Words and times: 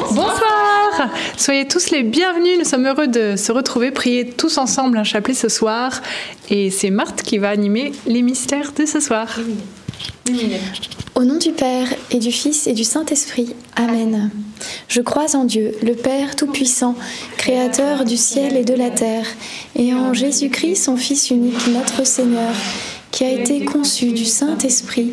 Bonsoir 0.00 1.10
Soyez 1.36 1.68
tous 1.68 1.90
les 1.90 2.02
bienvenus, 2.02 2.58
nous 2.58 2.64
sommes 2.64 2.86
heureux 2.86 3.06
de 3.06 3.36
se 3.36 3.52
retrouver, 3.52 3.90
prier 3.90 4.30
tous 4.30 4.58
ensemble 4.58 4.96
un 4.96 5.04
chapelet 5.04 5.34
ce 5.34 5.48
soir. 5.48 6.00
Et 6.48 6.70
c'est 6.70 6.90
Marthe 6.90 7.22
qui 7.22 7.38
va 7.38 7.50
animer 7.50 7.92
les 8.06 8.22
mystères 8.22 8.72
de 8.72 8.86
ce 8.86 8.98
soir. 9.00 9.28
Au 11.14 11.24
nom 11.24 11.36
du 11.36 11.52
Père 11.52 11.88
et 12.10 12.18
du 12.18 12.32
Fils 12.32 12.66
et 12.66 12.72
du 12.72 12.84
Saint-Esprit. 12.84 13.54
Amen. 13.76 14.30
Je 14.88 15.00
crois 15.02 15.36
en 15.36 15.44
Dieu, 15.44 15.74
le 15.82 15.94
Père 15.94 16.34
Tout-Puissant, 16.34 16.94
Créateur 17.36 18.04
du 18.04 18.16
ciel 18.16 18.56
et 18.56 18.64
de 18.64 18.74
la 18.74 18.90
terre, 18.90 19.26
et 19.76 19.92
en 19.92 20.14
Jésus-Christ, 20.14 20.76
son 20.76 20.96
Fils 20.96 21.30
unique, 21.30 21.66
notre 21.68 22.06
Seigneur, 22.06 22.52
qui 23.10 23.24
a 23.24 23.30
été 23.30 23.64
conçu 23.64 24.12
du 24.12 24.24
Saint-Esprit, 24.24 25.12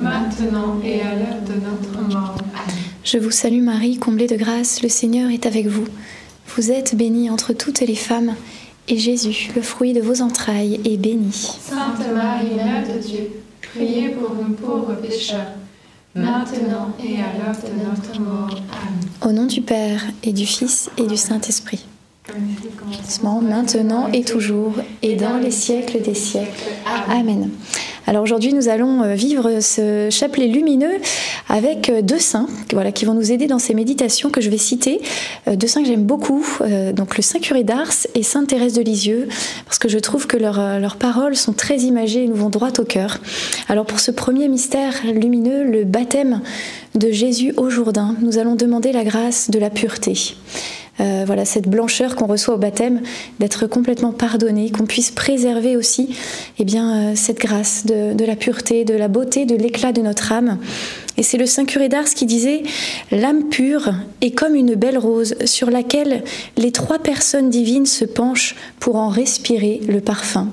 maintenant 0.00 0.80
et 0.84 1.00
à 1.02 1.14
l'heure 1.14 1.42
de 1.46 1.54
notre 1.54 2.14
mort. 2.14 2.34
Amen. 2.54 2.76
Je 3.04 3.18
vous 3.18 3.30
salue 3.30 3.62
Marie, 3.62 3.98
comblée 3.98 4.26
de 4.26 4.36
grâce, 4.36 4.82
le 4.82 4.88
Seigneur 4.88 5.30
est 5.30 5.46
avec 5.46 5.66
vous. 5.66 5.84
Vous 6.56 6.70
êtes 6.70 6.94
bénie 6.96 7.30
entre 7.30 7.52
toutes 7.52 7.80
les 7.80 7.94
femmes, 7.94 8.34
et 8.88 8.98
Jésus, 8.98 9.50
le 9.54 9.62
fruit 9.62 9.92
de 9.92 10.00
vos 10.00 10.20
entrailles, 10.20 10.80
est 10.84 10.96
béni. 10.96 11.32
Sainte 11.32 12.12
Marie, 12.14 12.54
Mère 12.56 12.84
de 12.86 12.98
Dieu, 13.00 13.30
priez 13.74 14.08
pour 14.10 14.34
nous 14.34 14.54
pauvres 14.54 14.94
pécheurs, 14.94 15.52
maintenant 16.14 16.94
et 16.98 17.16
à 17.16 17.32
l'heure 17.38 17.56
de 17.56 17.84
notre 17.84 18.20
mort. 18.20 18.50
Amen. 18.50 19.08
Au 19.22 19.32
nom 19.32 19.46
du 19.46 19.60
Père, 19.60 20.02
et 20.22 20.32
du 20.32 20.46
Fils, 20.46 20.90
et 20.98 21.06
du 21.06 21.16
Saint-Esprit. 21.16 21.86
Maintenant 23.22 24.08
et 24.12 24.22
toujours, 24.22 24.74
et 25.02 25.16
dans 25.16 25.38
les 25.38 25.50
siècles 25.50 26.00
des 26.00 26.14
siècles. 26.14 26.70
Amen. 27.08 27.50
Alors 28.06 28.22
aujourd'hui, 28.22 28.52
nous 28.52 28.68
allons 28.68 29.02
euh, 29.02 29.14
vivre 29.14 29.60
ce 29.60 30.08
chapelet 30.10 30.46
lumineux 30.46 30.98
avec 31.48 31.88
euh, 31.88 32.02
deux 32.02 32.18
saints 32.18 32.48
voilà, 32.72 32.92
qui 32.92 33.04
vont 33.04 33.14
nous 33.14 33.30
aider 33.30 33.46
dans 33.46 33.58
ces 33.58 33.74
méditations 33.74 34.30
que 34.30 34.40
je 34.40 34.50
vais 34.50 34.58
citer. 34.58 35.00
Euh, 35.48 35.56
Deux 35.56 35.66
saints 35.66 35.82
que 35.82 35.88
j'aime 35.88 36.04
beaucoup, 36.04 36.44
donc 36.94 37.16
le 37.16 37.22
Saint 37.22 37.38
Curé 37.40 37.64
d'Ars 37.64 37.92
et 38.14 38.22
Sainte 38.22 38.48
Thérèse 38.48 38.74
de 38.74 38.82
Lisieux, 38.82 39.28
parce 39.66 39.78
que 39.78 39.88
je 39.88 39.98
trouve 39.98 40.26
que 40.26 40.36
leurs 40.36 40.80
leurs 40.80 40.96
paroles 40.96 41.36
sont 41.36 41.52
très 41.52 41.78
imagées 41.78 42.24
et 42.24 42.28
nous 42.28 42.36
vont 42.36 42.50
droit 42.50 42.70
au 42.78 42.84
cœur. 42.84 43.18
Alors 43.68 43.86
pour 43.86 44.00
ce 44.00 44.10
premier 44.10 44.48
mystère 44.48 44.94
lumineux, 45.04 45.64
le 45.64 45.84
baptême 45.84 46.40
de 46.94 47.10
Jésus 47.10 47.52
au 47.56 47.70
Jourdain, 47.70 48.16
nous 48.20 48.38
allons 48.38 48.54
demander 48.54 48.92
la 48.92 49.04
grâce 49.04 49.50
de 49.50 49.58
la 49.58 49.70
pureté. 49.70 50.34
Euh, 51.00 51.24
voilà 51.26 51.44
cette 51.44 51.68
blancheur 51.68 52.14
qu'on 52.14 52.26
reçoit 52.26 52.54
au 52.54 52.58
baptême, 52.58 53.00
d'être 53.38 53.66
complètement 53.66 54.12
pardonné, 54.12 54.70
qu'on 54.70 54.86
puisse 54.86 55.10
préserver 55.10 55.76
aussi 55.76 56.14
eh 56.58 56.64
bien, 56.64 57.12
euh, 57.12 57.12
cette 57.16 57.38
grâce 57.38 57.86
de, 57.86 58.24
la 58.24 58.36
pureté, 58.36 58.84
de 58.84 58.94
la 58.94 59.08
beauté, 59.08 59.46
de 59.46 59.56
l'éclat 59.56 59.92
de 59.92 60.02
notre 60.02 60.32
âme. 60.32 60.58
Et 61.16 61.22
c'est 61.22 61.38
le 61.38 61.46
Saint 61.46 61.64
Curé 61.64 61.88
d'Ars 61.88 62.04
qui 62.04 62.26
disait 62.26 62.62
L'âme 63.10 63.48
pure 63.48 63.92
est 64.20 64.30
comme 64.30 64.54
une 64.54 64.74
belle 64.74 64.98
rose 64.98 65.34
sur 65.44 65.70
laquelle 65.70 66.22
les 66.56 66.72
trois 66.72 66.98
personnes 66.98 67.50
divines 67.50 67.86
se 67.86 68.04
penchent 68.04 68.56
pour 68.78 68.96
en 68.96 69.08
respirer 69.08 69.80
le 69.88 70.00
parfum. 70.00 70.48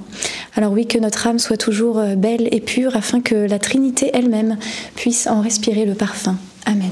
Alors, 0.56 0.72
oui, 0.72 0.88
que 0.88 0.98
notre 0.98 1.28
âme 1.28 1.40
soit 1.40 1.58
toujours 1.58 2.00
euh, 2.00 2.16
belle 2.16 2.48
et 2.52 2.62
pure 2.62 2.96
afin 2.96 3.22
que 3.22 3.36
la 3.36 3.60
Trinité 3.60 4.12
elle-même 4.14 4.58
puisse 4.96 5.28
en 5.28 5.42
respirer 5.42 5.86
le 5.86 5.94
parfum. 5.94 6.38
Amen. 6.66 6.92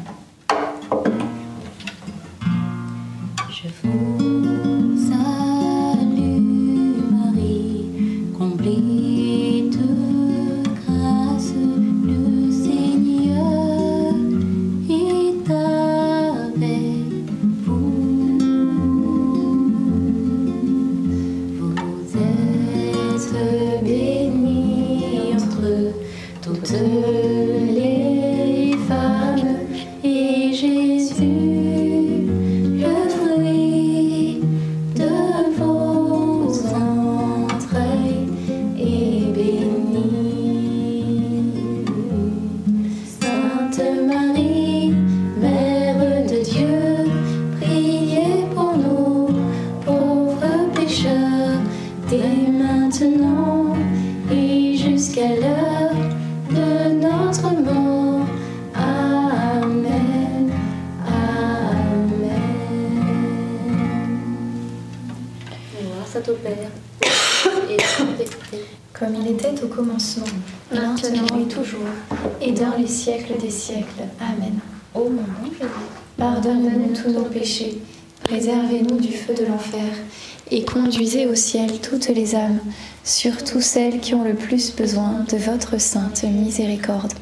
Et 80.51 80.63
conduisez 80.63 81.27
au 81.27 81.35
ciel 81.35 81.71
toutes 81.81 82.09
les 82.09 82.35
âmes, 82.35 82.59
surtout 83.03 83.61
celles 83.61 83.99
qui 83.99 84.13
ont 84.13 84.23
le 84.23 84.33
plus 84.33 84.75
besoin 84.75 85.25
de 85.29 85.37
votre 85.37 85.79
sainte 85.79 86.23
miséricorde. 86.23 87.13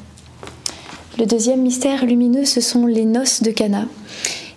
Le 1.17 1.25
deuxième 1.25 1.61
mystère 1.61 2.05
lumineux, 2.05 2.45
ce 2.45 2.61
sont 2.61 2.85
les 2.85 3.05
noces 3.05 3.43
de 3.43 3.51
Cana. 3.51 3.85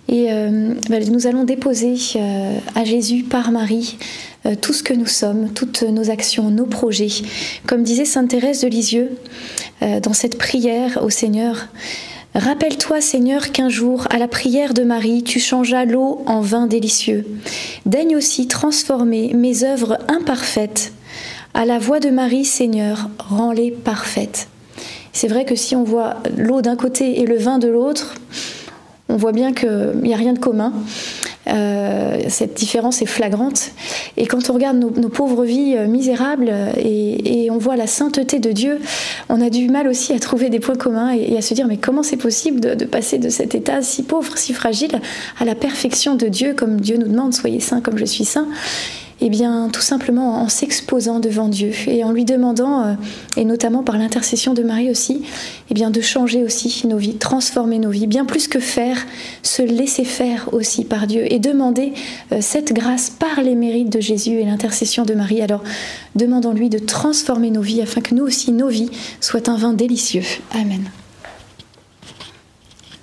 Et 0.07 0.31
euh, 0.31 0.73
bah, 0.89 0.99
nous 0.99 1.27
allons 1.27 1.43
déposer 1.43 1.95
euh, 2.15 2.57
à 2.75 2.83
Jésus 2.83 3.23
par 3.23 3.51
Marie 3.51 3.97
euh, 4.45 4.55
tout 4.55 4.73
ce 4.73 4.83
que 4.83 4.93
nous 4.93 5.05
sommes, 5.07 5.49
toutes 5.53 5.83
nos 5.83 6.09
actions, 6.09 6.49
nos 6.49 6.65
projets. 6.65 7.09
Comme 7.67 7.83
disait 7.83 8.05
Sainte 8.05 8.29
Thérèse 8.29 8.61
de 8.61 8.67
Lisieux 8.67 9.11
dans 9.81 10.13
cette 10.13 10.37
prière 10.37 11.03
au 11.03 11.09
Seigneur, 11.09 11.67
Rappelle-toi, 12.35 12.99
Seigneur, 12.99 13.51
qu'un 13.51 13.69
jour, 13.69 14.07
à 14.09 14.17
la 14.17 14.27
prière 14.27 14.73
de 14.73 14.81
Marie, 14.81 15.21
tu 15.21 15.39
changeas 15.39 15.85
l'eau 15.85 16.23
en 16.25 16.41
vin 16.41 16.65
délicieux. 16.65 17.27
Daigne 17.85 18.15
aussi 18.15 18.47
transformer 18.47 19.33
mes 19.35 19.63
œuvres 19.63 19.99
imparfaites. 20.07 20.93
À 21.53 21.65
la 21.65 21.77
voix 21.77 21.99
de 21.99 22.09
Marie, 22.09 22.43
Seigneur, 22.45 23.09
rends-les 23.19 23.69
parfaites. 23.69 24.47
C'est 25.11 25.27
vrai 25.27 25.45
que 25.45 25.55
si 25.55 25.75
on 25.75 25.83
voit 25.83 26.15
l'eau 26.35 26.63
d'un 26.63 26.75
côté 26.75 27.21
et 27.21 27.27
le 27.27 27.37
vin 27.37 27.59
de 27.59 27.67
l'autre, 27.67 28.15
on 29.09 29.15
voit 29.15 29.31
bien 29.31 29.53
qu'il 29.53 29.93
n'y 30.01 30.13
a 30.13 30.17
rien 30.17 30.33
de 30.33 30.39
commun. 30.39 30.73
Euh, 31.47 32.21
cette 32.29 32.53
différence 32.53 33.01
est 33.01 33.07
flagrante. 33.07 33.71
Et 34.17 34.27
quand 34.27 34.49
on 34.49 34.53
regarde 34.53 34.77
nos, 34.77 35.09
pauvres 35.09 35.43
vies 35.43 35.75
euh, 35.75 35.87
misérables 35.87 36.49
euh, 36.49 36.71
et, 36.77 37.49
on 37.51 37.57
voit 37.57 37.75
la 37.75 37.87
sainteté 37.87 38.39
de 38.39 38.51
Dieu, 38.51 38.79
on 39.29 39.41
a 39.41 39.49
du 39.49 39.69
mal 39.69 39.87
aussi 39.87 40.13
à 40.13 40.19
trouver 40.19 40.49
des 40.49 40.59
points 40.59 40.75
communs 40.75 41.13
et, 41.13 41.33
et 41.33 41.37
à 41.37 41.41
se 41.41 41.53
dire 41.53 41.67
mais 41.67 41.77
comment 41.77 42.01
c'est 42.01 42.17
possible 42.17 42.59
de, 42.59 42.73
de 42.73 42.85
passer 42.85 43.19
de 43.19 43.29
cet 43.29 43.53
état 43.53 43.81
si 43.81 44.03
pauvre, 44.03 44.37
si 44.37 44.53
fragile, 44.53 45.01
à 45.39 45.45
la 45.45 45.53
perfection 45.53 46.15
de 46.15 46.27
Dieu, 46.27 46.53
comme 46.55 46.79
Dieu 46.79 46.97
nous 46.97 47.07
demande, 47.07 47.33
soyez 47.33 47.59
saints 47.59 47.81
comme 47.81 47.97
je 47.97 48.05
suis 48.05 48.25
saint 48.25 48.47
eh 49.25 49.29
bien, 49.29 49.69
tout 49.71 49.81
simplement 49.81 50.41
en 50.41 50.49
s'exposant 50.49 51.21
devant 51.21 51.47
Dieu 51.47 51.71
et 51.87 52.03
en 52.03 52.11
lui 52.11 52.25
demandant, 52.25 52.83
euh, 52.83 52.93
et 53.37 53.45
notamment 53.45 53.81
par 53.81 53.97
l'intercession 53.97 54.53
de 54.53 54.63
Marie 54.63 54.91
aussi, 54.91 55.23
eh 55.71 55.73
bien, 55.73 55.91
de 55.91 56.01
changer 56.01 56.43
aussi 56.43 56.85
nos 56.87 56.97
vies, 56.97 57.15
transformer 57.15 57.79
nos 57.79 57.89
vies, 57.89 58.05
bien 58.05 58.25
plus 58.25 58.49
que 58.49 58.59
faire, 58.59 58.97
se 59.41 59.61
laisser 59.61 60.03
faire 60.03 60.49
aussi 60.51 60.83
par 60.83 61.07
Dieu 61.07 61.31
et 61.31 61.39
demander 61.39 61.93
euh, 62.33 62.39
cette 62.41 62.73
grâce 62.73 63.09
par 63.11 63.41
les 63.41 63.55
mérites 63.55 63.89
de 63.89 64.01
Jésus 64.01 64.41
et 64.41 64.43
l'intercession 64.43 65.05
de 65.05 65.13
Marie. 65.13 65.41
Alors, 65.41 65.63
demandons-lui 66.15 66.69
de 66.69 66.79
transformer 66.79 67.49
nos 67.49 67.61
vies 67.61 67.81
afin 67.81 68.01
que 68.01 68.13
nous 68.13 68.25
aussi, 68.25 68.51
nos 68.51 68.67
vies, 68.67 68.91
soient 69.21 69.49
un 69.49 69.55
vin 69.55 69.71
délicieux. 69.71 70.23
Amen. 70.51 70.83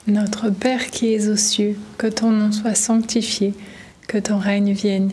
Notre 0.06 0.50
Père 0.50 0.90
qui 0.90 1.14
es 1.14 1.30
aux 1.30 1.36
cieux, 1.36 1.78
que 1.96 2.08
ton 2.08 2.30
nom 2.30 2.52
soit 2.52 2.74
sanctifié, 2.74 3.54
que 4.06 4.18
ton 4.18 4.36
règne 4.36 4.72
vienne, 4.72 5.12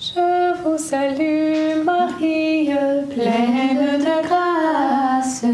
Je 0.00 0.62
vous 0.62 0.78
salue 0.78 1.82
Marie, 1.84 2.70
pleine 3.10 3.98
de 3.98 4.22
grâce. 4.28 5.44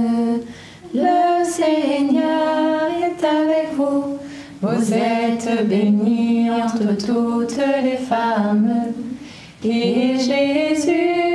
Le 0.93 1.45
Seigneur 1.45 2.91
est 3.03 3.25
avec 3.25 3.73
vous. 3.75 4.19
Vous 4.61 4.93
êtes 4.93 5.67
bénie 5.67 6.51
entre 6.51 6.95
toutes 6.95 7.59
les 7.83 7.97
femmes. 7.97 8.93
Et 9.65 10.19
Jésus, 10.19 11.34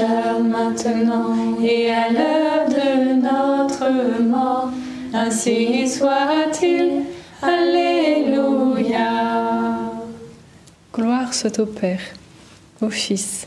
pécheurs, 0.00 0.40
maintenant 0.40 1.58
et 1.62 1.90
à 1.90 2.10
l'heure 2.10 2.68
de 2.68 3.14
notre 3.20 4.22
mort. 4.22 4.70
Ainsi 5.12 5.88
soit-il. 5.88 7.02
Alléluia. 7.42 8.98
Gloire 10.92 11.32
soit 11.32 11.58
au 11.58 11.66
Père, 11.66 12.00
au 12.82 12.90
Fils 12.90 13.46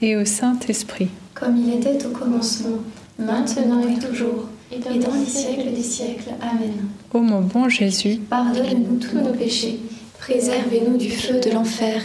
et 0.00 0.16
au 0.16 0.24
Saint-Esprit. 0.24 1.08
Comme 1.34 1.56
il 1.56 1.74
était 1.74 2.06
au 2.06 2.10
commencement, 2.10 2.78
maintenant 3.18 3.82
et 3.82 3.98
toujours, 3.98 4.48
et 4.70 4.78
dans 4.78 5.14
les 5.14 5.26
siècles 5.26 5.72
des 5.74 5.82
siècles. 5.82 6.30
Amen. 6.40 6.86
Ô 7.12 7.18
mon 7.18 7.40
bon 7.40 7.68
Jésus, 7.68 8.20
Pardonnez-nous 8.30 8.98
tous 8.98 9.18
nos 9.18 9.32
péchés, 9.32 9.80
préservez-nous 10.20 10.96
du 10.96 11.10
feu 11.10 11.40
de 11.40 11.50
l'enfer, 11.50 12.00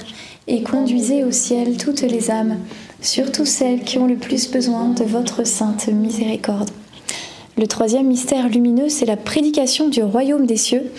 et 0.47 0.63
conduisez 0.63 1.23
au 1.23 1.31
ciel 1.31 1.77
toutes 1.77 2.01
les 2.01 2.31
âmes, 2.31 2.57
surtout 3.01 3.45
celles 3.45 3.81
qui 3.81 3.97
ont 3.97 4.07
le 4.07 4.15
plus 4.15 4.49
besoin 4.49 4.89
de 4.89 5.03
votre 5.03 5.45
sainte 5.45 5.87
miséricorde. 5.87 6.69
Le 7.57 7.67
troisième 7.67 8.07
mystère 8.07 8.49
lumineux, 8.49 8.89
c'est 8.89 9.05
la 9.05 9.17
prédication 9.17 9.89
du 9.89 10.03
royaume 10.03 10.45
des 10.45 10.57
cieux. 10.57 10.91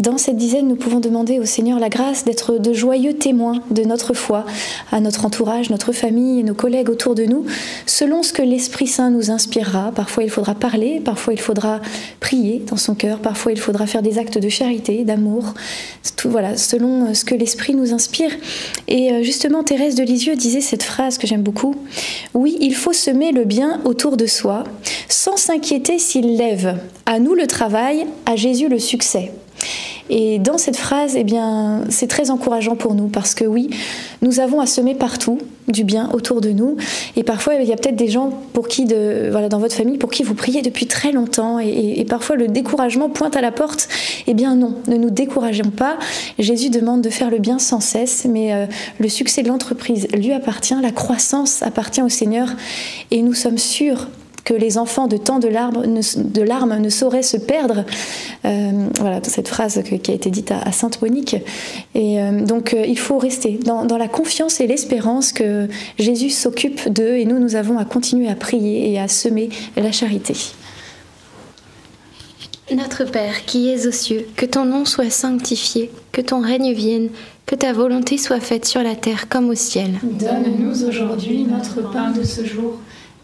Dans 0.00 0.18
cette 0.18 0.36
dizaine, 0.36 0.66
nous 0.66 0.74
pouvons 0.74 0.98
demander 0.98 1.38
au 1.38 1.44
Seigneur 1.44 1.78
la 1.78 1.88
grâce 1.88 2.24
d'être 2.24 2.58
de 2.58 2.72
joyeux 2.72 3.12
témoins 3.12 3.62
de 3.70 3.84
notre 3.84 4.12
foi 4.12 4.44
à 4.90 4.98
notre 4.98 5.24
entourage, 5.24 5.70
notre 5.70 5.92
famille 5.92 6.40
et 6.40 6.42
nos 6.42 6.54
collègues 6.54 6.90
autour 6.90 7.14
de 7.14 7.22
nous, 7.22 7.44
selon 7.86 8.24
ce 8.24 8.32
que 8.32 8.42
l'Esprit 8.42 8.88
Saint 8.88 9.10
nous 9.10 9.30
inspirera. 9.30 9.92
Parfois, 9.94 10.24
il 10.24 10.30
faudra 10.30 10.56
parler, 10.56 10.98
parfois, 10.98 11.32
il 11.32 11.40
faudra 11.40 11.80
prier 12.18 12.60
dans 12.68 12.76
son 12.76 12.96
cœur, 12.96 13.20
parfois, 13.20 13.52
il 13.52 13.60
faudra 13.60 13.86
faire 13.86 14.02
des 14.02 14.18
actes 14.18 14.36
de 14.36 14.48
charité, 14.48 15.04
d'amour. 15.04 15.54
Tout 16.16 16.28
voilà, 16.28 16.56
selon 16.56 17.14
ce 17.14 17.24
que 17.24 17.36
l'Esprit 17.36 17.76
nous 17.76 17.94
inspire. 17.94 18.32
Et 18.88 19.12
euh, 19.12 19.22
justement, 19.22 19.62
Thérèse 19.62 19.94
de 19.94 20.02
Lisieux 20.02 20.34
disait 20.34 20.60
cette 20.60 20.82
phrase 20.82 21.18
que 21.18 21.28
j'aime 21.28 21.42
beaucoup 21.42 21.76
Oui, 22.34 22.56
il 22.60 22.74
faut 22.74 22.92
semer 22.92 23.30
le 23.30 23.44
bien 23.44 23.80
autour 23.84 24.16
de 24.16 24.26
soi, 24.26 24.64
sans 25.08 25.36
s'inquiéter 25.36 26.00
s'il 26.00 26.36
lève. 26.36 26.78
À 27.06 27.20
nous 27.20 27.34
le 27.34 27.46
travail, 27.46 28.06
à 28.26 28.34
Jésus 28.34 28.68
le 28.68 28.80
succès. 28.80 29.30
Et 30.10 30.38
dans 30.38 30.58
cette 30.58 30.76
phrase, 30.76 31.14
eh 31.16 31.24
bien, 31.24 31.82
c'est 31.88 32.06
très 32.06 32.30
encourageant 32.30 32.76
pour 32.76 32.94
nous 32.94 33.08
parce 33.08 33.34
que 33.34 33.44
oui, 33.44 33.70
nous 34.22 34.40
avons 34.40 34.60
à 34.60 34.66
semer 34.66 34.94
partout 34.94 35.38
du 35.68 35.82
bien 35.82 36.10
autour 36.12 36.40
de 36.40 36.50
nous. 36.50 36.76
Et 37.16 37.22
parfois, 37.22 37.54
il 37.54 37.66
y 37.66 37.72
a 37.72 37.76
peut-être 37.76 37.96
des 37.96 38.08
gens 38.08 38.30
pour 38.52 38.68
qui, 38.68 38.84
dans 38.84 39.58
votre 39.58 39.74
famille, 39.74 39.96
pour 39.96 40.10
qui 40.10 40.22
vous 40.22 40.34
priez 40.34 40.62
depuis 40.62 40.86
très 40.86 41.10
longtemps. 41.10 41.58
Et 41.58 42.04
parfois, 42.08 42.36
le 42.36 42.48
découragement 42.48 43.08
pointe 43.08 43.36
à 43.36 43.40
la 43.40 43.50
porte. 43.50 43.88
Eh 44.26 44.34
bien, 44.34 44.56
non, 44.56 44.74
ne 44.88 44.96
nous 44.96 45.10
décourageons 45.10 45.70
pas. 45.70 45.98
Jésus 46.38 46.70
demande 46.70 47.00
de 47.00 47.10
faire 47.10 47.30
le 47.30 47.38
bien 47.38 47.58
sans 47.58 47.80
cesse, 47.80 48.26
mais 48.28 48.52
euh, 48.52 48.66
le 48.98 49.08
succès 49.08 49.42
de 49.42 49.48
l'entreprise 49.48 50.06
lui 50.12 50.32
appartient, 50.32 50.76
la 50.80 50.92
croissance 50.92 51.62
appartient 51.62 52.02
au 52.02 52.08
Seigneur. 52.08 52.48
Et 53.10 53.22
nous 53.22 53.34
sommes 53.34 53.58
sûrs 53.58 54.08
que 54.44 54.52
les 54.54 54.76
enfants 54.76 55.06
de 55.06 55.16
tant 55.16 55.38
de 55.38 55.48
larmes 55.48 55.86
ne, 55.86 56.00
de 56.22 56.42
larmes 56.42 56.78
ne 56.78 56.88
sauraient 56.90 57.22
se 57.22 57.38
perdre. 57.38 57.84
Euh, 58.44 58.70
voilà, 59.00 59.20
cette 59.22 59.48
phrase 59.48 59.82
que- 59.82 59.94
qui 59.94 60.10
a 60.10 60.14
été 60.14 60.28
dite 60.30 60.50
à, 60.50 60.58
à 60.60 60.70
Sainte 60.72 61.00
Monique. 61.00 61.36
Et 61.94 62.20
euh, 62.20 62.44
donc, 62.44 62.74
euh, 62.74 62.84
il 62.86 62.98
faut 62.98 63.16
rester 63.18 63.58
dans, 63.64 63.86
dans 63.86 63.96
la 63.96 64.06
confiance 64.08 64.60
et 64.60 64.66
l'espérance 64.66 65.32
que 65.32 65.66
Jésus 65.98 66.28
s'occupe 66.30 66.88
d'eux 66.90 67.16
et 67.16 67.24
nous, 67.24 67.38
nous 67.38 67.56
avons 67.56 67.78
à 67.78 67.84
continuer 67.86 68.28
à 68.28 68.34
prier 68.34 68.92
et 68.92 68.98
à 68.98 69.08
semer 69.08 69.48
la 69.76 69.92
charité. 69.92 70.34
Notre 72.74 73.04
Père 73.04 73.44
qui 73.44 73.68
es 73.68 73.86
aux 73.86 73.92
cieux, 73.92 74.26
que 74.36 74.46
ton 74.46 74.64
nom 74.64 74.84
soit 74.86 75.10
sanctifié, 75.10 75.90
que 76.12 76.22
ton 76.22 76.40
règne 76.40 76.72
vienne, 76.72 77.10
que 77.46 77.54
ta 77.54 77.74
volonté 77.74 78.16
soit 78.16 78.40
faite 78.40 78.64
sur 78.64 78.82
la 78.82 78.94
terre 78.94 79.28
comme 79.28 79.50
au 79.50 79.54
ciel. 79.54 79.90
Donne-nous 80.02 80.86
aujourd'hui 80.88 81.44
notre 81.44 81.82
pain 81.92 82.10
de 82.10 82.22
ce 82.24 82.42
jour. 82.44 82.78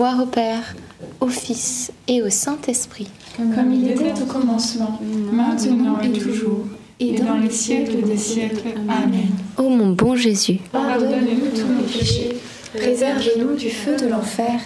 Gloire 0.00 0.22
au 0.22 0.26
Père, 0.26 0.74
au 1.20 1.26
Fils 1.26 1.92
et 2.08 2.22
au 2.22 2.30
Saint-Esprit. 2.30 3.06
Comme 3.36 3.70
il 3.70 3.90
était 3.90 4.14
au 4.22 4.24
commencement, 4.24 4.98
maintenant 5.30 6.00
et 6.00 6.18
toujours, 6.18 6.64
et 6.98 7.18
dans 7.18 7.36
les 7.36 7.50
siècles 7.50 8.00
des 8.08 8.16
siècles. 8.16 8.78
Amen. 8.88 9.28
Ô 9.58 9.68
mon 9.68 9.90
bon 9.90 10.16
Jésus, 10.16 10.58
Pardonne-nous 10.72 11.50
tous 11.50 11.66
nos 11.66 11.82
péchés, 11.82 12.30
Préservez-nous 12.74 13.56
du 13.56 13.68
feu 13.68 13.96
de 13.96 14.06
l'enfer 14.06 14.58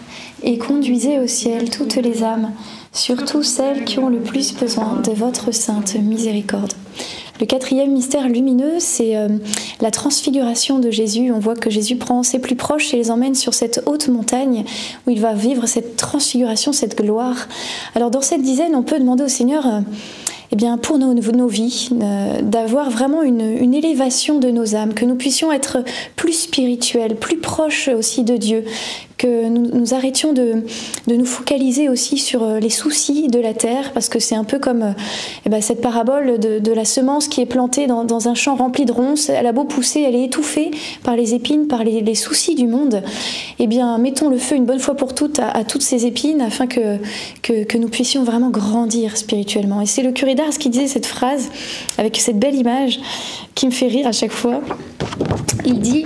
et 0.44 0.56
conduisez 0.56 1.18
au 1.18 1.26
ciel 1.26 1.68
toutes 1.68 1.96
les 1.96 2.22
âmes, 2.22 2.52
surtout 2.92 3.42
celles 3.42 3.82
qui 3.82 3.98
ont 3.98 4.10
le 4.10 4.20
plus 4.20 4.54
besoin 4.54 5.00
de 5.04 5.10
votre 5.10 5.52
sainte 5.52 5.96
miséricorde. 5.96 6.74
Le 7.40 7.46
quatrième 7.46 7.90
mystère 7.90 8.28
lumineux, 8.28 8.74
c'est 8.78 9.16
euh, 9.16 9.28
la 9.80 9.90
transfiguration 9.90 10.78
de 10.78 10.90
Jésus. 10.90 11.32
On 11.32 11.40
voit 11.40 11.56
que 11.56 11.68
Jésus 11.68 11.96
prend 11.96 12.22
ses 12.22 12.38
plus 12.38 12.54
proches 12.54 12.94
et 12.94 12.96
les 12.96 13.10
emmène 13.10 13.34
sur 13.34 13.54
cette 13.54 13.82
haute 13.86 14.08
montagne 14.08 14.64
où 15.06 15.10
il 15.10 15.20
va 15.20 15.34
vivre 15.34 15.66
cette 15.66 15.96
transfiguration, 15.96 16.72
cette 16.72 16.96
gloire. 16.96 17.48
Alors 17.96 18.10
dans 18.10 18.20
cette 18.20 18.42
dizaine, 18.42 18.76
on 18.76 18.82
peut 18.82 18.98
demander 18.98 19.24
au 19.24 19.28
Seigneur... 19.28 19.66
euh, 19.66 19.80
eh 20.52 20.56
bien, 20.56 20.78
pour 20.78 20.98
nos, 20.98 21.14
nos 21.14 21.48
vies, 21.48 21.88
euh, 22.00 22.40
d'avoir 22.42 22.88
vraiment 22.88 23.22
une, 23.22 23.40
une 23.40 23.74
élévation 23.74 24.38
de 24.38 24.50
nos 24.50 24.76
âmes, 24.76 24.94
que 24.94 25.04
nous 25.04 25.16
puissions 25.16 25.50
être 25.50 25.78
plus 26.14 26.32
spirituels, 26.32 27.16
plus 27.16 27.38
proches 27.38 27.88
aussi 27.88 28.22
de 28.22 28.36
Dieu, 28.36 28.64
que 29.16 29.48
nous, 29.48 29.94
arrêtions 29.94 30.32
de, 30.32 30.64
de 31.06 31.14
nous 31.14 31.24
focaliser 31.24 31.88
aussi 31.88 32.18
sur 32.18 32.42
euh, 32.42 32.58
les 32.58 32.70
soucis 32.70 33.28
de 33.28 33.38
la 33.38 33.54
terre, 33.54 33.92
parce 33.92 34.08
que 34.08 34.18
c'est 34.18 34.34
un 34.34 34.44
peu 34.44 34.58
comme 34.58 34.82
euh, 34.82 34.92
eh 35.46 35.50
ben, 35.50 35.60
cette 35.60 35.80
parabole 35.80 36.38
de, 36.38 36.72
la 36.72 36.84
semence 36.84 37.28
qui 37.28 37.40
est 37.40 37.46
plantée 37.46 37.86
dans, 37.86 38.04
dans 38.04 38.28
un 38.28 38.34
champ 38.34 38.56
rempli 38.56 38.84
de 38.84 38.92
ronces, 38.92 39.28
elle 39.28 39.46
a 39.46 39.52
beau 39.52 39.62
pousser, 39.62 40.00
elle 40.00 40.16
est 40.16 40.24
étouffée 40.24 40.72
par 41.04 41.14
les 41.14 41.34
épines, 41.34 41.68
par 41.68 41.84
les, 41.84 42.14
soucis 42.14 42.56
du 42.56 42.66
monde. 42.66 43.02
Eh 43.60 43.66
bien, 43.66 43.96
mettons 43.98 44.28
le 44.28 44.38
feu 44.38 44.56
une 44.56 44.66
bonne 44.66 44.80
fois 44.80 44.96
pour 44.96 45.14
toutes 45.14 45.38
à, 45.38 45.50
à 45.50 45.64
toutes 45.64 45.82
ces 45.82 46.06
épines 46.06 46.40
afin 46.40 46.66
que, 46.66 46.98
que, 47.42 47.64
que 47.64 47.78
nous 47.78 47.88
puissions 47.88 48.24
vraiment 48.24 48.50
grandir 48.50 49.16
spirituellement. 49.16 49.80
Et 49.80 49.86
c'est 49.86 50.02
le 50.02 50.12
curé 50.12 50.34
d'Ars 50.34 50.58
qui 50.58 50.68
disait 50.68 50.88
cette 50.88 51.06
phrase 51.06 51.50
avec 51.98 52.16
cette 52.16 52.38
belle 52.38 52.56
image 52.56 52.98
qui 53.54 53.66
me 53.66 53.72
fait 53.72 53.88
rire 53.88 54.06
à 54.06 54.12
chaque 54.12 54.32
fois. 54.32 54.60
Il 55.64 55.80
dit 55.80 56.04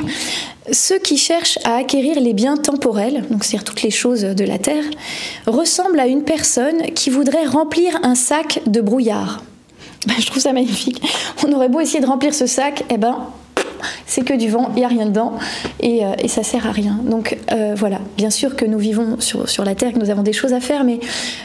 ceux 0.73 0.99
qui 0.99 1.17
cherchent 1.17 1.59
à 1.65 1.77
acquérir 1.77 2.21
les 2.21 2.33
biens 2.33 2.57
temporels, 2.57 3.25
donc 3.31 3.45
c'est-à-dire 3.45 3.65
toutes 3.65 3.83
les 3.83 3.91
choses 3.91 4.23
de 4.23 4.45
la 4.45 4.59
terre, 4.59 4.85
ressemblent 5.47 6.01
à 6.01 6.07
une 6.07 6.23
personne 6.23 6.93
qui 6.95 7.11
voudrait 7.11 7.47
remplir 7.47 7.99
un 8.03 8.15
sac 8.15 8.61
de 8.67 8.81
brouillard. 8.81 9.43
Je 10.19 10.27
trouve 10.27 10.43
ça 10.43 10.53
magnifique. 10.53 11.03
On 11.47 11.53
aurait 11.53 11.69
beau 11.69 11.81
essayer 11.81 12.01
de 12.01 12.07
remplir 12.07 12.35
ce 12.35 12.47
sac, 12.47 12.85
eh 12.91 12.99
ben, 12.99 13.27
c'est 14.07 14.25
que 14.25 14.35
du 14.35 14.49
vent, 14.49 14.71
il 14.75 14.81
n'y 14.81 14.85
a 14.85 14.89
rien 14.89 15.07
dedans 15.07 15.35
et, 15.81 16.05
euh, 16.05 16.13
et 16.19 16.29
ça 16.29 16.43
sert 16.43 16.67
à 16.67 16.73
rien. 16.73 17.01
Donc 17.05 17.37
euh, 17.53 17.75
voilà, 17.77 18.01
bien 18.17 18.31
sûr 18.31 18.57
que 18.57 18.65
nous 18.65 18.79
vivons 18.79 19.17
sur, 19.21 19.65
la 19.65 19.75
terre, 19.75 19.93
que 19.93 19.99
nous 19.99 20.11
avons 20.11 20.23
des 20.23 20.33
choses 20.33 20.53
à 20.53 20.61
faire, 20.61 20.85
mais 20.85 21.01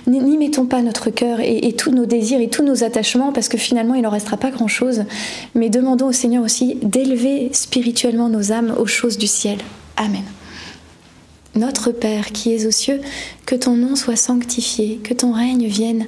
n'y 0.07 0.19
n'y 0.19 0.37
mettons 0.37 0.65
pas 0.65 0.81
notre 0.81 1.09
cœur 1.09 1.39
et, 1.39 1.67
et 1.67 1.73
tous 1.73 1.91
nos 1.91 2.05
désirs 2.05 2.39
et 2.39 2.49
tous 2.49 2.63
nos 2.63 2.83
attachements 2.83 3.31
parce 3.31 3.49
que 3.49 3.57
finalement 3.57 3.95
il 3.95 4.01
n'en 4.01 4.09
restera 4.09 4.37
pas 4.37 4.51
grand-chose. 4.51 5.03
Mais 5.55 5.69
demandons 5.69 6.07
au 6.07 6.13
Seigneur 6.13 6.43
aussi 6.43 6.77
d'élever 6.81 7.49
spirituellement 7.53 8.29
nos 8.29 8.51
âmes 8.51 8.73
aux 8.77 8.87
choses 8.87 9.17
du 9.17 9.27
ciel. 9.27 9.57
Amen. 9.97 10.23
Notre 11.55 11.91
Père 11.91 12.31
qui 12.31 12.51
es 12.51 12.65
aux 12.65 12.71
cieux, 12.71 12.99
que 13.45 13.55
ton 13.55 13.75
nom 13.75 13.95
soit 13.95 14.15
sanctifié, 14.15 14.99
que 15.03 15.13
ton 15.13 15.33
règne 15.33 15.67
vienne, 15.67 16.07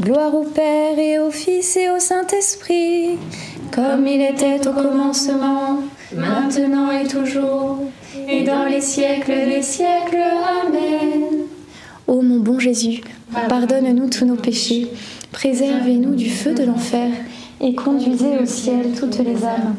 Gloire 0.00 0.34
au 0.34 0.44
Père 0.44 0.98
et 0.98 1.18
au 1.18 1.30
Fils 1.30 1.76
et 1.76 1.90
au 1.90 1.98
Saint-Esprit, 1.98 3.18
Comme 3.70 4.06
il 4.06 4.22
était 4.22 4.66
au 4.66 4.72
commencement, 4.72 5.80
maintenant 6.16 6.90
et 6.90 7.06
toujours, 7.06 7.80
et 8.26 8.42
dans 8.44 8.64
les 8.64 8.80
siècles 8.80 9.44
des 9.46 9.60
siècles. 9.60 10.16
Amen. 10.64 11.44
Ô 12.06 12.22
mon 12.22 12.38
bon 12.38 12.58
Jésus, 12.58 13.02
pardonne-nous 13.50 14.08
tous 14.08 14.24
nos 14.24 14.36
péchés, 14.36 14.90
préservez-nous 15.32 16.14
du 16.14 16.30
feu 16.30 16.54
de 16.54 16.62
l'enfer, 16.64 17.10
et 17.60 17.74
conduisez 17.74 18.38
au 18.42 18.46
ciel 18.46 18.92
toutes 18.98 19.18
les 19.18 19.44
âmes, 19.44 19.76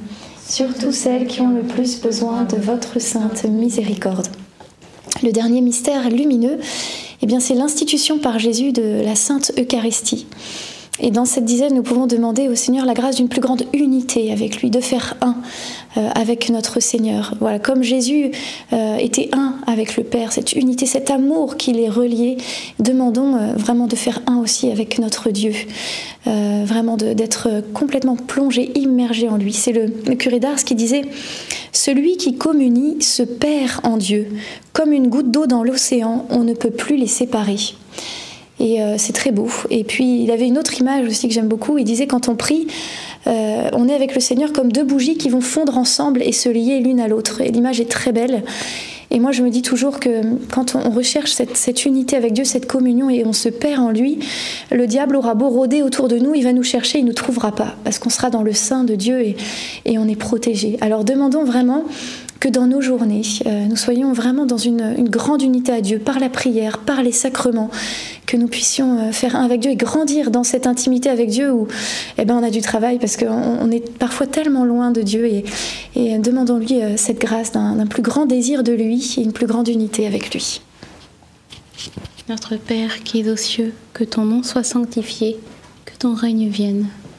surtout 0.48 0.92
celles 0.92 1.26
qui 1.26 1.42
ont 1.42 1.50
le 1.50 1.64
plus 1.64 2.00
besoin 2.00 2.44
de 2.44 2.58
votre 2.58 3.02
sainte 3.02 3.46
miséricorde. 3.46 4.28
Le 5.24 5.32
dernier 5.32 5.62
mystère 5.62 6.12
lumineux, 6.12 6.60
eh 7.22 7.28
bien, 7.28 7.40
c'est 7.40 7.54
l'institution 7.54 8.18
par 8.18 8.40
Jésus 8.40 8.72
de 8.72 9.02
la 9.04 9.16
Sainte 9.16 9.52
Eucharistie. 9.58 10.26
Et 11.00 11.10
dans 11.10 11.26
cette 11.26 11.46
dizaine, 11.46 11.74
nous 11.74 11.84
pouvons 11.84 12.06
demander 12.06 12.50
au 12.50 12.56
Seigneur 12.56 12.86
la 12.86 12.94
grâce 12.94 13.16
d'une 13.16 13.30
plus 13.30 13.40
grande 13.40 13.64
unité 13.74 14.32
avec 14.32 14.62
lui, 14.62 14.70
de 14.70 14.82
faire 14.82 15.16
un 15.22 15.36
euh, 15.98 16.10
avec 16.16 16.50
notre 16.50 16.80
Seigneur. 16.82 17.34
Voilà, 17.40 17.60
comme 17.60 17.82
Jésus 17.82 18.32
euh, 18.74 18.98
était 18.98 19.30
un 19.32 19.56
avec 19.68 19.96
le 19.96 20.04
Père, 20.04 20.34
cette 20.34 20.54
unité, 20.54 20.86
cet 20.86 21.10
amour 21.10 21.56
qui 21.56 21.72
les 21.72 21.88
reliait, 21.88 22.38
demandons 22.80 23.36
euh, 23.36 23.54
vraiment 23.56 23.88
de 23.88 23.96
faire 23.96 24.22
un 24.28 24.38
aussi 24.38 24.70
avec 24.70 25.00
notre 25.00 25.30
Dieu, 25.32 25.54
vraiment 26.26 26.98
d'être 26.98 27.50
complètement 27.74 28.16
plongé, 28.16 28.72
immergé 28.78 29.28
en 29.28 29.38
lui. 29.38 29.54
C'est 29.54 29.72
le, 29.72 29.88
le 30.06 30.16
curé 30.16 30.40
d'Ars 30.40 30.64
qui 30.64 30.76
disait 30.76 31.04
Celui 31.72 32.18
qui 32.18 32.36
communie 32.36 33.02
se 33.02 33.24
perd 33.24 33.80
en 33.84 33.98
Dieu. 33.98 34.28
Comme 34.74 34.92
une 34.92 35.08
goutte 35.08 35.32
d'eau 35.32 35.48
dans 35.48 35.64
l'océan, 35.64 36.26
on 36.30 36.44
ne 36.44 36.54
peut 36.54 36.70
plus 36.70 36.98
les 36.98 37.08
séparer. 37.08 37.58
Et 38.62 38.80
euh, 38.80 38.96
c'est 39.00 39.14
très 39.14 39.32
beau. 39.32 39.50
Et 39.72 39.84
puis 39.84 40.22
il 40.24 40.30
avait 40.30 40.48
une 40.48 40.60
autre 40.60 40.80
image 40.80 41.08
aussi 41.08 41.28
que 41.28 41.34
j'aime 41.34 41.48
beaucoup. 41.48 41.80
Il 41.80 41.84
disait 41.84 42.06
quand 42.06 42.30
on 42.30 42.36
prie, 42.36 42.68
euh, 43.26 43.70
on 43.74 43.90
est 43.90 43.96
avec 43.96 44.14
le 44.14 44.22
Seigneur 44.22 44.54
comme 44.54 44.72
deux 44.72 44.84
bougies 44.84 45.18
qui 45.18 45.30
vont 45.30 45.42
fondre 45.42 45.80
ensemble 45.80 46.22
et 46.22 46.32
se 46.32 46.48
lier 46.48 46.80
l'une 46.80 47.00
à 47.00 47.08
l'autre. 47.08 47.42
Et 47.42 47.50
l'image 47.50 47.82
est 47.82 47.90
très 47.90 48.12
belle. 48.12 48.44
Et 49.10 49.20
moi 49.20 49.32
je 49.32 49.42
me 49.42 49.50
dis 49.50 49.64
toujours 49.64 50.00
que 50.00 50.22
quand 50.54 50.76
on 50.76 50.92
recherche 50.92 51.32
cette, 51.32 51.86
unité 51.86 52.16
avec 52.16 52.34
Dieu, 52.34 52.46
cette 52.46 52.68
communion 52.68 53.10
et 53.10 53.26
on 53.26 53.34
se 53.34 53.50
perd 53.50 53.80
en 53.82 53.90
lui, 53.90 54.20
le 54.72 54.86
diable 54.86 55.16
aura 55.16 55.34
beau 55.34 55.50
rôder 55.50 55.82
autour 55.82 56.08
de 56.08 56.18
nous, 56.18 56.36
il 56.36 56.44
va 56.44 56.54
nous 56.54 56.64
chercher, 56.64 57.00
il 57.00 57.06
ne 57.06 57.08
nous 57.10 57.16
trouvera 57.16 57.52
pas. 57.54 57.76
Parce 57.84 57.98
qu'on 57.98 58.12
sera 58.12 58.30
dans 58.30 58.44
le 58.44 58.54
sein 58.54 58.84
de 58.84 58.94
Dieu 58.94 59.34
et 59.86 59.98
on 59.98 60.08
est 60.08 60.16
protégé. 60.16 60.78
Alors 60.82 61.04
demandons 61.04 61.44
vraiment 61.44 61.84
que 62.42 62.50
dans 62.50 62.66
nos 62.66 62.82
journées, 62.82 63.22
euh, 63.46 63.66
nous 63.68 63.76
soyons 63.76 64.14
vraiment 64.14 64.48
dans 64.48 64.58
une, 64.58 65.08
grande 65.08 65.44
unité 65.44 65.72
à 65.72 65.80
Dieu, 65.80 66.00
par 66.00 66.20
la 66.20 66.28
prière, 66.28 66.80
par 66.80 67.04
les 67.04 67.12
sacrements, 67.12 67.70
que 68.26 68.36
nous 68.36 68.48
puissions 68.48 68.98
euh, 68.98 69.12
faire 69.12 69.36
un 69.36 69.46
avec 69.46 69.60
Dieu 69.60 69.70
et 69.70 69.76
grandir 69.76 70.32
dans 70.32 70.44
cette 70.44 70.66
intimité 70.66 71.10
avec 71.10 71.30
Dieu 71.30 71.54
où 71.54 71.68
eh 72.18 72.26
ben, 72.26 72.36
on 72.36 72.44
a 72.44 72.50
du 72.50 72.62
travail 72.62 72.98
parce 72.98 73.16
qu'on 73.16 73.28
on 73.28 73.70
est 73.70 73.96
parfois 73.96 74.26
tellement 74.26 74.66
loin 74.66 74.90
de 74.90 75.04
Dieu 75.04 75.26
et, 75.28 75.44
demandons-lui 76.18 76.82
euh, 76.82 76.98
cette 76.98 77.22
grâce 77.22 77.52
d'un 77.52 77.76
d'un 77.76 77.86
plus 77.86 78.02
grand 78.02 78.26
désir 78.26 78.64
de 78.64 78.74
lui 78.74 79.16
et 79.18 79.22
une 79.22 79.34
plus 79.34 79.46
grande 79.46 79.68
unité 79.68 80.08
avec 80.08 80.34
lui. 80.34 80.62
Notre 82.28 82.56
Père 82.56 83.04
qui 83.04 83.20
es 83.20 83.30
aux 83.30 83.36
cieux, 83.36 83.72
que 83.94 84.04
ton 84.04 84.26
nom 84.26 84.42
soit 84.42 84.64
sanctifié, 84.64 85.38
que 85.86 85.94
ton 86.00 86.16
règne 86.16 86.48
vienne, 86.48 86.88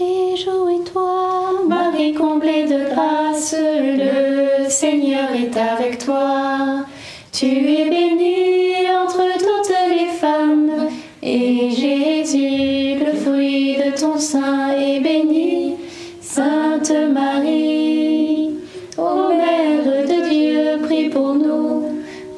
Réjouis-toi, 0.00 1.66
Marie 1.68 2.14
comblée 2.14 2.64
de 2.64 2.94
grâce, 2.94 3.54
le 3.54 4.66
Seigneur 4.70 5.28
est 5.34 5.54
avec 5.54 5.98
toi. 6.02 6.86
Tu 7.32 7.46
es 7.46 7.90
bénie 7.90 8.86
entre 8.90 9.20
toutes 9.38 9.76
les 9.90 10.06
femmes, 10.06 10.88
et 11.22 11.70
Jésus, 11.70 13.04
le 13.04 13.12
fruit 13.12 13.76
de 13.76 14.00
ton 14.00 14.18
sein, 14.18 14.70
est 14.70 15.00
béni. 15.00 15.76
Sainte 16.22 16.92
Marie, 17.12 18.54
ô 18.96 19.28
Mère 19.28 20.06
de 20.06 20.28
Dieu, 20.30 20.78
prie 20.82 21.10
pour 21.10 21.34
nous, 21.34 21.88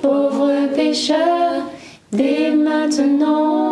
pauvres 0.02 0.68
pécheurs, 0.74 1.62
dès 2.10 2.50
maintenant 2.50 3.71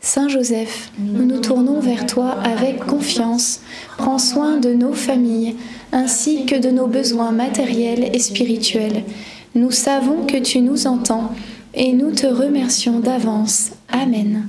Saint 0.00 0.28
Joseph, 0.28 0.92
nous 0.98 1.24
nous 1.24 1.40
tournons 1.40 1.80
vers 1.80 2.06
toi 2.06 2.30
avec 2.44 2.84
confiance. 2.84 3.60
Prends 3.98 4.18
soin 4.18 4.58
de 4.58 4.72
nos 4.72 4.92
familles, 4.92 5.56
ainsi 5.92 6.46
que 6.46 6.54
de 6.54 6.70
nos 6.70 6.86
besoins 6.86 7.32
matériels 7.32 8.10
et 8.12 8.18
spirituels. 8.18 9.04
Nous 9.54 9.70
savons 9.70 10.26
que 10.26 10.36
tu 10.36 10.60
nous 10.60 10.86
entends, 10.86 11.32
et 11.74 11.92
nous 11.92 12.12
te 12.12 12.26
remercions 12.26 13.00
d'avance. 13.00 13.70
Amen. 13.90 14.48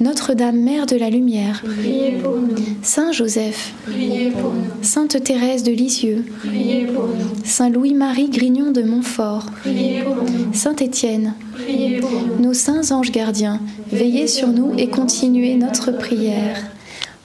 Notre-Dame, 0.00 0.60
Mère 0.60 0.86
de 0.86 0.94
la 0.94 1.10
Lumière, 1.10 1.60
Priez 1.64 2.12
pour 2.22 2.36
nous, 2.36 2.54
Saint 2.82 3.10
Joseph, 3.10 3.74
priez 3.84 4.30
pour 4.30 4.52
nous, 4.52 4.82
Sainte 4.82 5.24
Thérèse 5.24 5.64
de 5.64 5.72
Lisieux, 5.72 6.24
priez 6.38 6.86
pour 6.86 7.08
nous, 7.08 7.44
Saint 7.44 7.68
Louis-Marie 7.68 8.30
Grignon 8.30 8.70
de 8.70 8.82
Montfort, 8.82 9.46
priez 9.60 10.02
pour 10.02 10.14
nous, 10.14 10.52
Saint 10.52 10.76
Étienne, 10.76 11.34
priez 11.52 11.98
pour 11.98 12.12
nous. 12.12 12.44
nos 12.44 12.54
saints 12.54 12.92
anges 12.92 13.10
gardiens, 13.10 13.60
veillez 13.90 14.28
sur 14.28 14.46
nous 14.46 14.72
et 14.78 14.88
continuez 14.88 15.56
notre 15.56 15.90
prière. 15.90 16.62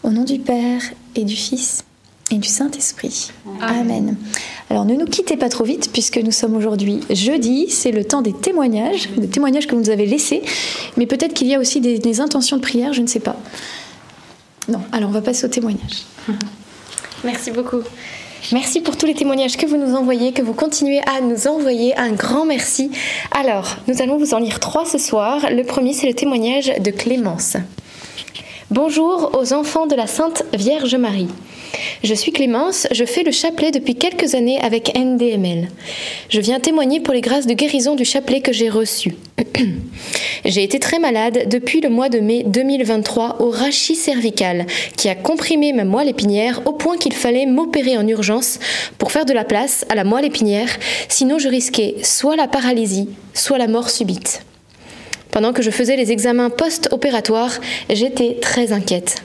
Au 0.02 0.10
nom 0.10 0.24
du 0.24 0.40
Père 0.40 0.82
et 1.16 1.26
du 1.26 1.36
Fils 1.36 1.84
du 2.38 2.48
Saint-Esprit. 2.48 3.32
Amen. 3.62 4.16
Alors 4.70 4.86
ne 4.86 4.96
nous 4.96 5.06
quittez 5.06 5.38
pas 5.38 5.50
trop 5.50 5.64
vite 5.64 5.90
puisque 5.92 6.18
nous 6.18 6.32
sommes 6.32 6.56
aujourd'hui 6.56 7.02
jeudi, 7.10 7.68
c'est 7.70 7.92
le 7.92 8.04
temps 8.06 8.22
des 8.22 8.34
témoignages, 8.34 9.10
des 9.18 9.28
témoignages 9.28 9.68
que 9.68 9.76
vous 9.76 9.82
nous 9.82 9.90
avez 9.90 10.06
laissés, 10.06 10.42
mais 10.98 11.06
peut-être 11.06 11.34
qu'il 11.34 11.48
y 11.48 11.56
a 11.56 11.60
aussi 11.60 11.82
des, 11.82 12.00
des 12.00 12.22
intentions 12.22 12.58
de 12.58 12.62
prière, 12.62 12.94
je 12.94 13.02
ne 13.02 13.08
sais 13.08 13.20
pas. 13.20 13.36
Non, 14.68 14.80
alors 14.92 15.10
on 15.10 15.14
va 15.14 15.22
passer 15.22 15.46
aux 15.46 15.50
témoignages. 15.50 16.04
Merci 17.24 17.52
beaucoup. 17.52 17.82
Merci 18.52 18.82
pour 18.82 18.98
tous 18.98 19.06
les 19.06 19.14
témoignages 19.14 19.56
que 19.56 19.66
vous 19.66 19.78
nous 19.78 19.96
envoyez, 19.96 20.34
que 20.34 20.42
vous 20.42 20.54
continuez 20.54 21.00
à 21.08 21.22
nous 21.22 21.48
envoyer. 21.48 21.98
Un 21.98 22.12
grand 22.12 22.46
merci. 22.46 22.92
Alors, 23.32 23.78
nous 23.88 24.02
allons 24.02 24.18
vous 24.18 24.34
en 24.34 24.40
lire 24.40 24.60
trois 24.60 24.86
ce 24.86 24.98
soir. 24.98 25.46
Le 25.50 25.64
premier, 25.64 25.94
c'est 25.94 26.08
le 26.08 26.14
témoignage 26.14 26.74
de 26.80 26.92
Clémence. 26.92 27.56
Bonjour 28.70 29.32
aux 29.40 29.54
enfants 29.54 29.88
de 29.88 29.96
la 29.96 30.08
Sainte 30.08 30.44
Vierge 30.54 30.96
Marie. 30.96 31.30
Je 32.04 32.14
suis 32.14 32.32
Clémence, 32.32 32.88
je 32.92 33.06
fais 33.06 33.24
le 33.24 33.32
chapelet 33.32 33.72
depuis 33.72 33.96
quelques 33.96 34.36
années 34.36 34.60
avec 34.60 34.94
NDML. 34.98 35.70
Je 36.30 36.42
viens 36.42 36.60
témoigner 36.60 37.00
pour 37.00 37.14
les 37.14 37.22
grâces 37.22 37.48
de 37.48 37.54
guérison 37.54 37.96
du 37.96 38.04
chapelet 38.04 38.42
que 38.42 38.52
j'ai 38.52 38.70
reçu. 38.70 39.16
j'ai 40.46 40.64
été 40.64 40.80
très 40.80 41.00
malade 41.00 41.48
depuis 41.48 41.80
le 41.80 41.90
mois 41.90 42.10
de 42.10 42.20
mai 42.20 42.44
2023 42.46 43.42
au 43.42 43.50
rachis 43.50 43.96
cervical 43.96 44.66
qui 44.98 45.08
a 45.08 45.16
comprimé 45.16 45.72
ma 45.72 45.86
moelle 45.86 46.10
épinière 46.10 46.62
au 46.66 46.74
point 46.74 46.98
qu'il 46.98 47.14
fallait 47.14 47.46
m'opérer 47.46 47.98
en 47.98 48.08
urgence 48.08 48.60
pour 48.98 49.12
faire 49.12 49.26
de 49.26 49.34
la 49.34 49.46
place 49.46 49.86
à 49.90 49.96
la 49.96 50.04
moelle 50.04 50.26
épinière, 50.26 50.70
sinon 51.08 51.40
je 51.40 51.48
risquais 51.48 51.96
soit 52.04 52.36
la 52.36 52.48
paralysie, 52.48 53.10
soit 53.34 53.58
la 53.58 53.68
mort 53.68 53.90
subite. 53.90 54.44
Pendant 55.32 55.54
que 55.54 55.64
je 55.64 55.72
faisais 55.72 55.96
les 55.96 56.12
examens 56.12 56.50
post-opératoires, 56.50 57.60
j'étais 57.90 58.38
très 58.42 58.72
inquiète. 58.72 59.24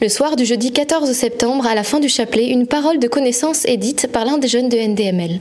Le 0.00 0.08
soir 0.08 0.36
du 0.36 0.44
jeudi 0.44 0.72
14 0.72 1.10
septembre, 1.12 1.66
à 1.66 1.74
la 1.74 1.82
fin 1.82 2.00
du 2.00 2.08
chapelet, 2.08 2.48
une 2.48 2.66
parole 2.66 2.98
de 2.98 3.08
connaissance 3.08 3.64
est 3.64 3.76
dite 3.76 4.08
par 4.12 4.24
l'un 4.24 4.38
des 4.38 4.48
jeunes 4.48 4.68
de 4.68 4.76
NDML. 4.76 5.40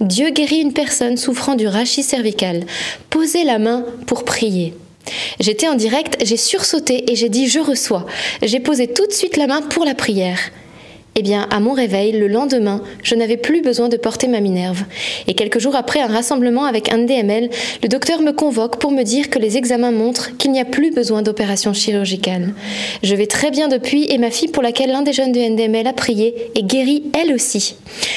Dieu 0.00 0.30
guérit 0.30 0.60
une 0.60 0.72
personne 0.72 1.16
souffrant 1.16 1.54
du 1.54 1.66
rachis 1.66 2.02
cervical. 2.02 2.64
Posez 3.10 3.44
la 3.44 3.58
main 3.58 3.84
pour 4.06 4.24
prier. 4.24 4.74
J'étais 5.40 5.68
en 5.68 5.74
direct, 5.74 6.16
j'ai 6.22 6.36
sursauté 6.36 7.10
et 7.10 7.16
j'ai 7.16 7.28
dit 7.28 7.48
je 7.48 7.60
reçois. 7.60 8.06
J'ai 8.42 8.60
posé 8.60 8.88
tout 8.88 9.06
de 9.06 9.12
suite 9.12 9.36
la 9.36 9.46
main 9.46 9.62
pour 9.62 9.84
la 9.84 9.94
prière. 9.94 10.38
Eh 11.18 11.22
bien, 11.22 11.46
à 11.50 11.60
mon 11.60 11.72
réveil, 11.72 12.12
le 12.12 12.28
lendemain, 12.28 12.82
je 13.02 13.14
n'avais 13.14 13.38
plus 13.38 13.62
besoin 13.62 13.88
de 13.88 13.96
porter 13.96 14.28
ma 14.28 14.40
Minerve. 14.40 14.84
Et 15.26 15.32
quelques 15.32 15.58
jours 15.58 15.74
après 15.74 16.00
un 16.00 16.06
rassemblement 16.06 16.66
avec 16.66 16.92
un 16.92 16.98
DML, 16.98 17.48
le 17.82 17.88
docteur 17.88 18.20
me 18.20 18.32
convoque 18.32 18.78
pour 18.78 18.92
me 18.92 19.02
dire 19.02 19.30
que 19.30 19.38
les 19.38 19.56
examens 19.56 19.92
montrent 19.92 20.36
qu'il 20.36 20.52
n'y 20.52 20.60
a 20.60 20.66
plus 20.66 20.90
besoin 20.90 21.22
d'opération 21.22 21.72
chirurgicale. 21.72 22.52
Je 23.02 23.14
vais 23.14 23.26
très 23.26 23.50
bien 23.50 23.68
depuis 23.68 24.06
et 24.10 24.18
ma 24.18 24.30
fille 24.30 24.48
pour 24.48 24.62
laquelle 24.62 24.90
l'un 24.90 25.02
des 25.02 25.14
jeunes 25.14 25.32
de 25.32 25.40
NDML 25.40 25.86
a 25.86 25.94
prié 25.94 26.34
est 26.54 26.62
guérie 26.62 27.04
elle 27.14 27.32
aussi. 27.32 27.76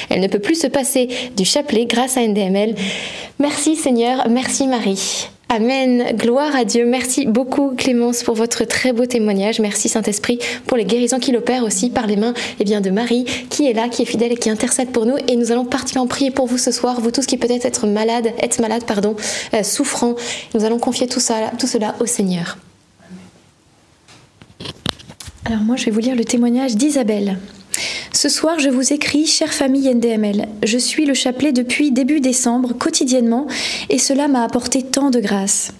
Elle 0.09 0.19
ne 0.19 0.27
peut 0.27 0.39
plus 0.39 0.59
se 0.59 0.67
passer 0.67 1.07
du 1.37 1.45
chapelet 1.45 1.85
grâce 1.85 2.17
à 2.17 2.27
NDML. 2.27 2.75
Merci 3.39 3.77
Seigneur, 3.77 4.27
merci 4.29 4.67
Marie. 4.67 5.29
Amen. 5.51 6.15
Gloire 6.15 6.55
à 6.55 6.63
Dieu. 6.63 6.85
Merci 6.85 7.25
beaucoup 7.25 7.73
Clémence 7.75 8.21
pour 8.21 8.35
votre 8.35 8.65
très 8.65 8.93
beau 8.93 9.07
témoignage. 9.07 9.59
Merci 9.59 9.89
Saint-Esprit 9.89 10.37
pour 10.67 10.77
les 10.77 10.85
guérisons 10.85 11.17
qu'il 11.17 11.35
opère 11.35 11.63
aussi 11.63 11.89
par 11.89 12.05
les 12.05 12.17
mains 12.17 12.35
eh 12.59 12.63
bien, 12.63 12.81
de 12.81 12.91
Marie 12.91 13.25
qui 13.49 13.67
est 13.67 13.73
là, 13.73 13.89
qui 13.89 14.03
est 14.03 14.05
fidèle 14.05 14.31
et 14.31 14.35
qui 14.35 14.51
intercède 14.51 14.91
pour 14.91 15.07
nous. 15.07 15.15
Et 15.27 15.35
nous 15.35 15.51
allons 15.51 15.65
particulièrement 15.65 16.07
prier 16.07 16.29
pour 16.29 16.45
vous 16.45 16.59
ce 16.59 16.71
soir, 16.71 17.01
vous 17.01 17.09
tous 17.09 17.25
qui 17.25 17.37
peut-être 17.37 17.65
être 17.65 17.87
malades, 17.87 18.31
être 18.39 18.61
malades, 18.61 18.83
pardon, 18.85 19.15
euh, 19.55 19.63
souffrants. 19.63 20.13
Nous 20.53 20.65
allons 20.65 20.77
confier 20.77 21.07
tout, 21.07 21.19
ça, 21.19 21.51
tout 21.57 21.65
cela 21.65 21.95
au 21.99 22.05
Seigneur. 22.05 22.59
Alors 25.45 25.61
moi, 25.61 25.77
je 25.77 25.85
vais 25.85 25.91
vous 25.91 25.99
lire 25.99 26.15
le 26.15 26.25
témoignage 26.25 26.75
d'Isabelle. 26.75 27.39
Ce 28.11 28.29
soir, 28.29 28.59
je 28.59 28.69
vous 28.69 28.93
écris, 28.93 29.25
chère 29.25 29.53
famille 29.53 29.93
NDML. 29.93 30.47
Je 30.63 30.77
suis 30.77 31.05
le 31.05 31.13
chapelet 31.13 31.51
depuis 31.51 31.91
début 31.91 32.19
décembre, 32.19 32.73
quotidiennement, 32.73 33.47
et 33.89 33.97
cela 33.97 34.27
m'a 34.27 34.43
apporté 34.43 34.83
tant 34.83 35.09
de 35.09 35.19
grâce. 35.19 35.71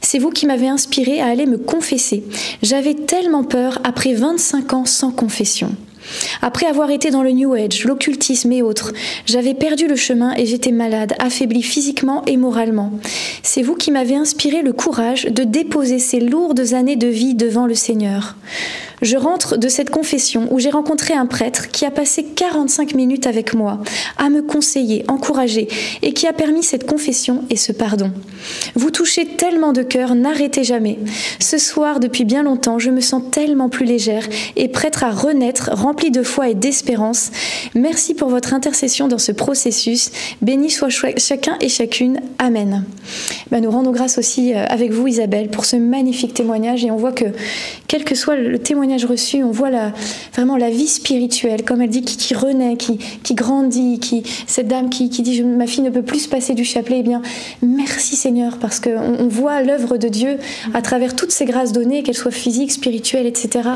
C'est 0.00 0.18
vous 0.18 0.30
qui 0.30 0.46
m'avez 0.46 0.68
inspiré 0.68 1.20
à 1.20 1.26
aller 1.26 1.46
me 1.46 1.58
confesser. 1.58 2.24
J'avais 2.62 2.94
tellement 2.94 3.44
peur 3.44 3.78
après 3.84 4.14
25 4.14 4.72
ans 4.72 4.84
sans 4.86 5.10
confession. 5.10 5.74
Après 6.42 6.66
avoir 6.66 6.90
été 6.90 7.10
dans 7.10 7.22
le 7.22 7.32
New 7.32 7.52
Age, 7.54 7.84
l'occultisme 7.84 8.52
et 8.52 8.62
autres, 8.62 8.92
j'avais 9.26 9.54
perdu 9.54 9.86
le 9.86 9.96
chemin 9.96 10.34
et 10.36 10.46
j'étais 10.46 10.72
malade, 10.72 11.14
affaiblie 11.18 11.62
physiquement 11.62 12.24
et 12.26 12.36
moralement. 12.36 12.92
C'est 13.42 13.62
vous 13.62 13.74
qui 13.74 13.90
m'avez 13.90 14.16
inspiré 14.16 14.62
le 14.62 14.72
courage 14.72 15.24
de 15.24 15.44
déposer 15.44 15.98
ces 15.98 16.20
lourdes 16.20 16.72
années 16.72 16.96
de 16.96 17.08
vie 17.08 17.34
devant 17.34 17.66
le 17.66 17.74
Seigneur. 17.74 18.36
Je 19.02 19.16
rentre 19.16 19.56
de 19.56 19.68
cette 19.68 19.90
confession 19.90 20.48
où 20.50 20.58
j'ai 20.58 20.70
rencontré 20.70 21.14
un 21.14 21.26
prêtre 21.26 21.68
qui 21.68 21.84
a 21.84 21.90
passé 21.90 22.24
45 22.24 22.94
minutes 22.94 23.26
avec 23.26 23.54
moi, 23.54 23.78
à 24.16 24.28
me 24.28 24.42
conseiller, 24.42 25.04
encourager, 25.08 25.68
et 26.02 26.12
qui 26.12 26.26
a 26.26 26.32
permis 26.32 26.62
cette 26.62 26.86
confession 26.86 27.44
et 27.50 27.56
ce 27.56 27.72
pardon. 27.72 28.10
Vous 28.74 28.90
touchez 28.90 29.26
tellement 29.26 29.72
de 29.72 29.82
cœur, 29.82 30.14
n'arrêtez 30.14 30.64
jamais. 30.64 30.98
Ce 31.38 31.58
soir, 31.58 32.00
depuis 32.00 32.24
bien 32.24 32.42
longtemps, 32.42 32.78
je 32.78 32.90
me 32.90 33.00
sens 33.00 33.22
tellement 33.30 33.68
plus 33.68 33.86
légère 33.86 34.26
et 34.56 34.68
prête 34.68 35.02
à 35.02 35.10
renaître, 35.10 35.70
remplie 35.72 36.10
de 36.10 36.22
foi 36.22 36.48
et 36.48 36.54
d'espérance. 36.54 37.30
Merci 37.74 38.14
pour 38.14 38.28
votre 38.28 38.54
intercession 38.54 39.08
dans 39.08 39.18
ce 39.18 39.32
processus. 39.32 40.10
Béni 40.42 40.70
soit 40.70 40.88
chacun 41.16 41.56
et 41.60 41.68
chacune. 41.68 42.20
Amen. 42.38 42.84
Ben, 43.50 43.62
nous 43.62 43.70
rendons 43.70 43.92
grâce 43.92 44.18
aussi 44.18 44.54
euh, 44.54 44.64
avec 44.68 44.92
vous, 44.92 45.06
Isabelle, 45.06 45.48
pour 45.48 45.64
ce 45.64 45.76
magnifique 45.76 46.34
témoignage, 46.34 46.84
et 46.84 46.90
on 46.90 46.96
voit 46.96 47.12
que, 47.12 47.26
quel 47.86 48.04
que 48.04 48.14
soit 48.14 48.36
le 48.36 48.58
témoignage, 48.58 48.87
reçu, 48.96 49.42
on 49.42 49.50
voit 49.50 49.70
la, 49.70 49.92
vraiment 50.34 50.56
la 50.56 50.70
vie 50.70 50.86
spirituelle, 50.86 51.64
comme 51.64 51.82
elle 51.82 51.90
dit, 51.90 52.02
qui, 52.02 52.34
renaît, 52.34 52.76
qui, 52.76 52.98
qui, 53.22 53.34
grandit, 53.34 53.98
qui, 53.98 54.22
cette 54.46 54.68
dame 54.68 54.90
qui, 54.90 55.10
qui 55.10 55.22
dit 55.22 55.42
Ma 55.42 55.66
fille 55.66 55.82
ne 55.82 55.90
peut 55.90 56.02
plus 56.02 56.20
se 56.20 56.28
passer 56.28 56.54
du 56.54 56.64
chapelet. 56.64 56.98
Eh 57.00 57.02
bien, 57.02 57.22
merci 57.62 58.16
Seigneur, 58.16 58.58
parce 58.58 58.80
qu'on 58.80 59.16
on 59.18 59.28
voit 59.28 59.62
l'œuvre 59.62 59.96
de 59.96 60.08
Dieu 60.08 60.38
à 60.74 60.82
travers 60.82 61.14
toutes 61.14 61.32
ces 61.32 61.44
grâces 61.44 61.72
données, 61.72 62.02
qu'elles 62.02 62.16
soient 62.16 62.30
physiques, 62.30 62.72
spirituelles, 62.72 63.26
etc. 63.26 63.68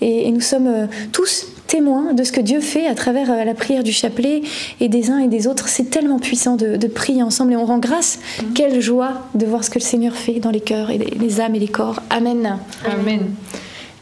Et, 0.00 0.30
nous 0.30 0.40
sommes 0.40 0.66
euh, 0.66 0.86
tous 1.12 1.46
témoins 1.66 2.12
de 2.12 2.24
ce 2.24 2.32
que 2.32 2.40
Dieu 2.40 2.60
fait 2.60 2.86
à 2.86 2.94
travers 2.94 3.30
euh, 3.30 3.44
la 3.44 3.54
prière 3.54 3.82
du 3.82 3.92
chapelet 3.92 4.42
et 4.80 4.88
des 4.88 5.10
uns 5.10 5.18
et 5.18 5.28
des 5.28 5.46
autres. 5.46 5.68
C'est 5.68 5.90
tellement 5.90 6.18
puissant 6.18 6.56
de, 6.56 6.86
prier 6.86 7.22
ensemble 7.22 7.52
et 7.52 7.56
on 7.56 7.66
rend 7.66 7.78
grâce. 7.78 8.18
Quelle 8.54 8.80
joie 8.80 9.22
de 9.34 9.44
voir 9.44 9.64
ce 9.64 9.70
que 9.70 9.78
le 9.78 9.84
Seigneur 9.84 10.14
fait 10.14 10.40
dans 10.40 10.50
les 10.50 10.60
cœurs 10.60 10.90
et 10.90 10.98
les, 10.98 11.40
âmes 11.40 11.54
et 11.54 11.58
les 11.58 11.68
corps. 11.68 12.00
Amen. 12.10 12.58
Amen. 12.84 13.34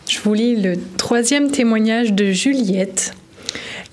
Je 0.08 0.20
vous 0.20 0.34
lis 0.34 0.56
le 0.56 0.74
troisième 0.98 1.50
témoignage 1.50 2.12
de 2.12 2.26
Juliette. 2.26 3.14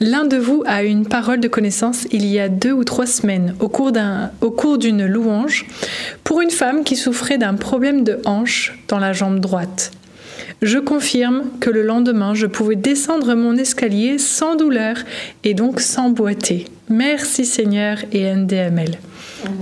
L'un 0.02 0.26
de 0.26 0.36
vous 0.36 0.62
a 0.66 0.84
eu 0.84 0.88
une 0.88 1.06
parole 1.06 1.40
de 1.40 1.48
connaissance 1.48 2.06
il 2.12 2.26
y 2.26 2.40
a 2.40 2.50
deux 2.50 2.74
ou 2.74 2.84
trois 2.84 3.06
semaines 3.06 3.56
au 3.60 3.70
cours, 3.70 4.78
d'une 4.78 5.06
louange 5.06 5.66
pour 6.24 6.42
une 6.42 6.50
femme 6.50 6.84
qui 6.84 6.96
souffrait 6.98 7.38
d'un 7.38 7.54
problème 7.54 8.04
de 8.04 8.20
hanche 8.26 8.78
dans 8.90 9.00
la 9.00 9.14
jambe 9.14 9.40
droite. 9.40 9.92
Je 10.62 10.80
confirme 10.80 11.44
que 11.60 11.70
le 11.70 11.82
lendemain, 11.82 12.34
je 12.34 12.46
pouvais 12.46 12.76
descendre 12.76 13.34
mon 13.36 13.56
escalier 13.56 14.18
sans 14.18 14.56
douleur 14.56 14.98
et 15.44 15.54
donc 15.54 15.80
sans 15.80 16.10
boiter. 16.10 16.66
Merci 16.90 17.46
Seigneur 17.46 18.00
et 18.12 18.34
NDML. 18.34 18.98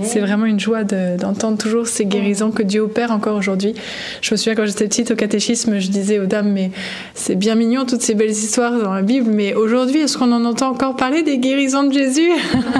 C'est 0.02 0.20
vraiment 0.20 0.46
une 0.46 0.60
joie 0.60 0.84
d'entendre 0.84 1.58
toujours 1.58 1.86
ces 1.86 2.04
guérisons 2.04 2.50
que 2.50 2.62
Dieu 2.62 2.80
opère 2.80 3.10
encore 3.10 3.36
aujourd'hui. 3.36 3.74
Je 4.20 4.32
me 4.32 4.36
souviens 4.36 4.54
quand 4.54 4.66
j'étais 4.66 4.86
petite 4.86 5.10
au 5.10 5.16
catéchisme, 5.16 5.78
je 5.78 5.88
disais 5.88 6.18
aux 6.18 6.26
dames, 6.26 6.50
mais 6.50 6.70
c'est 7.14 7.36
bien 7.36 7.54
mignon 7.54 7.84
toutes 7.84 8.02
ces 8.02 8.14
belles 8.14 8.30
histoires 8.30 8.78
dans 8.78 8.94
la 8.94 9.02
Bible, 9.02 9.30
mais 9.30 9.54
aujourd'hui, 9.54 10.00
est-ce 10.00 10.18
qu'on 10.18 10.32
en 10.32 10.44
entend 10.44 10.70
encore 10.70 10.96
parler 10.96 11.22
des 11.22 11.38
guérisons 11.38 11.84
de 11.84 11.92
Jésus? 11.92 12.30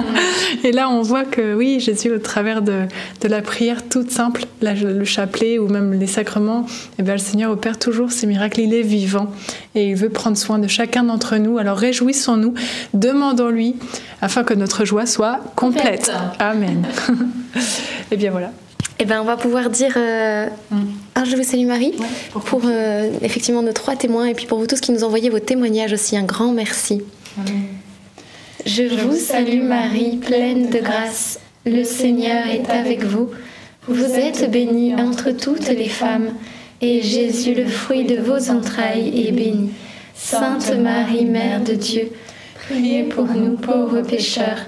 Et 0.63 0.71
là, 0.71 0.89
on 0.89 1.01
voit 1.01 1.23
que 1.23 1.55
oui, 1.55 1.79
Jésus, 1.79 2.11
au 2.11 2.19
travers 2.19 2.61
de, 2.61 2.87
la 3.23 3.41
prière 3.41 3.87
toute 3.87 4.11
simple, 4.11 4.45
le 4.61 5.05
chapelet 5.05 5.57
ou 5.57 5.67
même 5.67 5.93
les 5.93 6.07
sacrements, 6.07 6.65
eh 6.99 7.03
bien, 7.03 7.13
le 7.13 7.19
Seigneur 7.19 7.51
opère 7.51 7.79
toujours 7.79 8.11
ces 8.11 8.27
miracles. 8.27 8.61
Il 8.61 8.73
est 8.73 8.81
vivant 8.81 9.31
et 9.75 9.89
il 9.89 9.95
veut 9.95 10.09
prendre 10.09 10.37
soin 10.37 10.59
de 10.59 10.67
chacun 10.67 11.03
d'entre 11.03 11.37
nous. 11.37 11.57
Alors 11.57 11.77
réjouissons-nous, 11.77 12.53
demandons-lui 12.93 13.75
afin 14.21 14.43
que 14.43 14.53
notre 14.53 14.85
joie 14.85 15.05
soit 15.05 15.39
complète. 15.55 16.11
Amen. 16.39 16.85
Et 17.55 17.59
eh 18.11 18.17
bien 18.17 18.31
voilà. 18.31 18.51
Eh 18.99 19.05
bien, 19.05 19.19
on 19.19 19.25
va 19.25 19.35
pouvoir 19.35 19.71
dire 19.71 19.93
euh, 19.97 20.45
mm. 20.69 20.75
un 21.15 21.23
Je 21.23 21.35
vous 21.35 21.43
salue 21.43 21.65
Marie 21.65 21.95
pour, 22.45 22.61
euh, 22.65 23.09
effectivement 23.23 23.63
nos 23.63 23.71
trois 23.71 23.95
témoins 23.95 24.25
et 24.25 24.35
puis 24.35 24.45
pour 24.45 24.59
vous 24.59 24.67
tous 24.67 24.79
qui 24.79 24.91
nous 24.91 25.03
envoyez 25.03 25.31
vos 25.31 25.39
témoignages 25.39 25.93
aussi, 25.93 26.15
un 26.15 26.23
grand 26.23 26.51
merci. 26.51 27.01
Je 28.65 28.83
vous 28.83 29.15
salue 29.15 29.63
Marie, 29.63 30.17
pleine 30.17 30.69
de 30.69 30.79
grâce. 30.79 31.39
Le 31.65 31.83
Seigneur 31.83 32.45
est 32.47 32.69
avec 32.69 33.03
vous. 33.03 33.29
Vous 33.87 34.03
êtes 34.03 34.51
bénie 34.51 34.93
entre 34.93 35.31
toutes 35.31 35.69
les 35.69 35.89
femmes 35.89 36.29
et 36.81 37.01
Jésus, 37.01 37.55
le 37.55 37.65
fruit 37.65 38.03
de 38.03 38.17
vos 38.17 38.51
entrailles, 38.51 39.27
est 39.27 39.31
béni. 39.31 39.71
Sainte 40.13 40.75
Marie, 40.77 41.25
Mère 41.25 41.63
de 41.63 41.73
Dieu, 41.73 42.11
priez 42.67 43.03
pour 43.03 43.25
nous 43.25 43.57
pauvres 43.57 44.01
pécheurs 44.01 44.67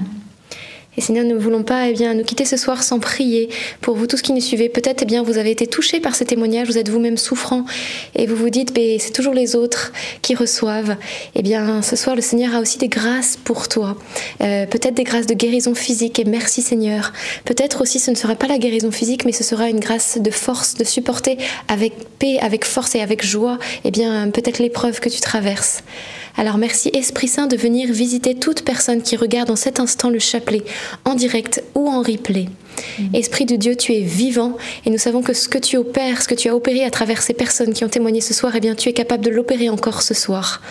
Et 0.97 1.01
Seigneur, 1.01 1.23
nous 1.23 1.35
ne 1.35 1.39
voulons 1.39 1.63
pas 1.63 1.87
eh 1.87 1.93
bien, 1.93 2.13
nous 2.13 2.25
quitter 2.25 2.43
ce 2.43 2.57
soir 2.57 2.83
sans 2.83 2.99
prier 2.99 3.47
pour 3.79 3.95
vous 3.95 4.07
tous 4.07 4.21
qui 4.21 4.33
nous 4.33 4.41
suivez. 4.41 4.67
Peut-être 4.67 5.05
eh 5.09 5.19
vous 5.19 5.37
avez 5.37 5.51
été 5.51 5.65
touchés 5.65 6.01
par 6.01 6.15
ces 6.15 6.25
témoignages, 6.25 6.67
vous 6.67 6.77
êtes 6.77 6.89
vous-même 6.89 7.15
souffrant 7.15 7.63
et 8.13 8.25
vous 8.25 8.35
vous 8.35 8.49
dites, 8.49 8.73
c'est 8.99 9.13
toujours 9.13 9.33
les 9.33 9.55
autres 9.55 9.93
qui 10.21 10.35
reçoivent. 10.35 10.97
Eh 11.35 11.43
bien, 11.43 11.81
ce 11.81 11.95
soir, 11.95 12.17
le 12.17 12.21
Seigneur 12.21 12.55
a 12.55 12.59
aussi 12.59 12.77
des 12.77 12.89
grâces 12.89 13.37
pour 13.41 13.69
toi. 13.69 13.95
Euh, 14.41 14.65
peut-être 14.65 14.95
des 14.95 15.05
grâces 15.05 15.27
de 15.27 15.33
guérison 15.33 15.75
physique 15.75 16.19
et 16.19 16.25
merci 16.25 16.61
Seigneur. 16.61 17.13
Peut-être 17.45 17.81
aussi 17.81 17.99
ce 17.99 18.11
ne 18.11 18.15
sera 18.17 18.35
pas 18.35 18.47
la 18.47 18.57
guérison 18.57 18.91
physique, 18.91 19.23
mais 19.23 19.31
ce 19.31 19.45
sera 19.45 19.69
une 19.69 19.79
grâce 19.79 20.17
de 20.19 20.31
force, 20.31 20.75
de 20.75 20.83
supporter 20.83 21.37
avec 21.69 21.93
paix, 22.19 22.37
avec 22.41 22.65
force 22.65 22.95
et 22.95 23.01
avec 23.01 23.25
joie, 23.25 23.59
eh 23.85 23.91
bien, 23.91 24.29
peut-être 24.29 24.59
l'épreuve 24.59 24.99
que 24.99 25.07
tu 25.07 25.21
traverses. 25.21 25.83
Alors 26.37 26.57
merci 26.57 26.89
Esprit 26.93 27.27
Saint 27.27 27.47
de 27.47 27.57
venir 27.57 27.91
visiter 27.91 28.35
toute 28.35 28.63
personne 28.63 29.01
qui 29.01 29.17
regarde 29.17 29.51
en 29.51 29.55
cet 29.55 29.79
instant 29.79 30.09
le 30.09 30.19
chapelet, 30.19 30.63
en 31.05 31.15
direct 31.15 31.63
ou 31.75 31.89
en 31.89 32.01
replay. 32.01 32.47
Mm. 32.99 33.15
Esprit 33.15 33.45
de 33.45 33.55
Dieu, 33.55 33.75
tu 33.75 33.93
es 33.93 34.01
vivant 34.01 34.57
et 34.85 34.89
nous 34.89 34.97
savons 34.97 35.21
que 35.21 35.33
ce 35.33 35.47
que 35.47 35.57
tu 35.57 35.77
opères, 35.77 36.21
ce 36.21 36.27
que 36.27 36.35
tu 36.35 36.49
as 36.49 36.55
opéré 36.55 36.83
à 36.83 36.89
travers 36.89 37.21
ces 37.21 37.33
personnes 37.33 37.73
qui 37.73 37.83
ont 37.83 37.89
témoigné 37.89 38.21
ce 38.21 38.33
soir, 38.33 38.53
eh 38.55 38.59
bien 38.59 38.75
tu 38.75 38.89
es 38.89 38.93
capable 38.93 39.23
de 39.23 39.29
l'opérer 39.29 39.69
encore 39.69 40.01
ce 40.01 40.13
soir. 40.13 40.61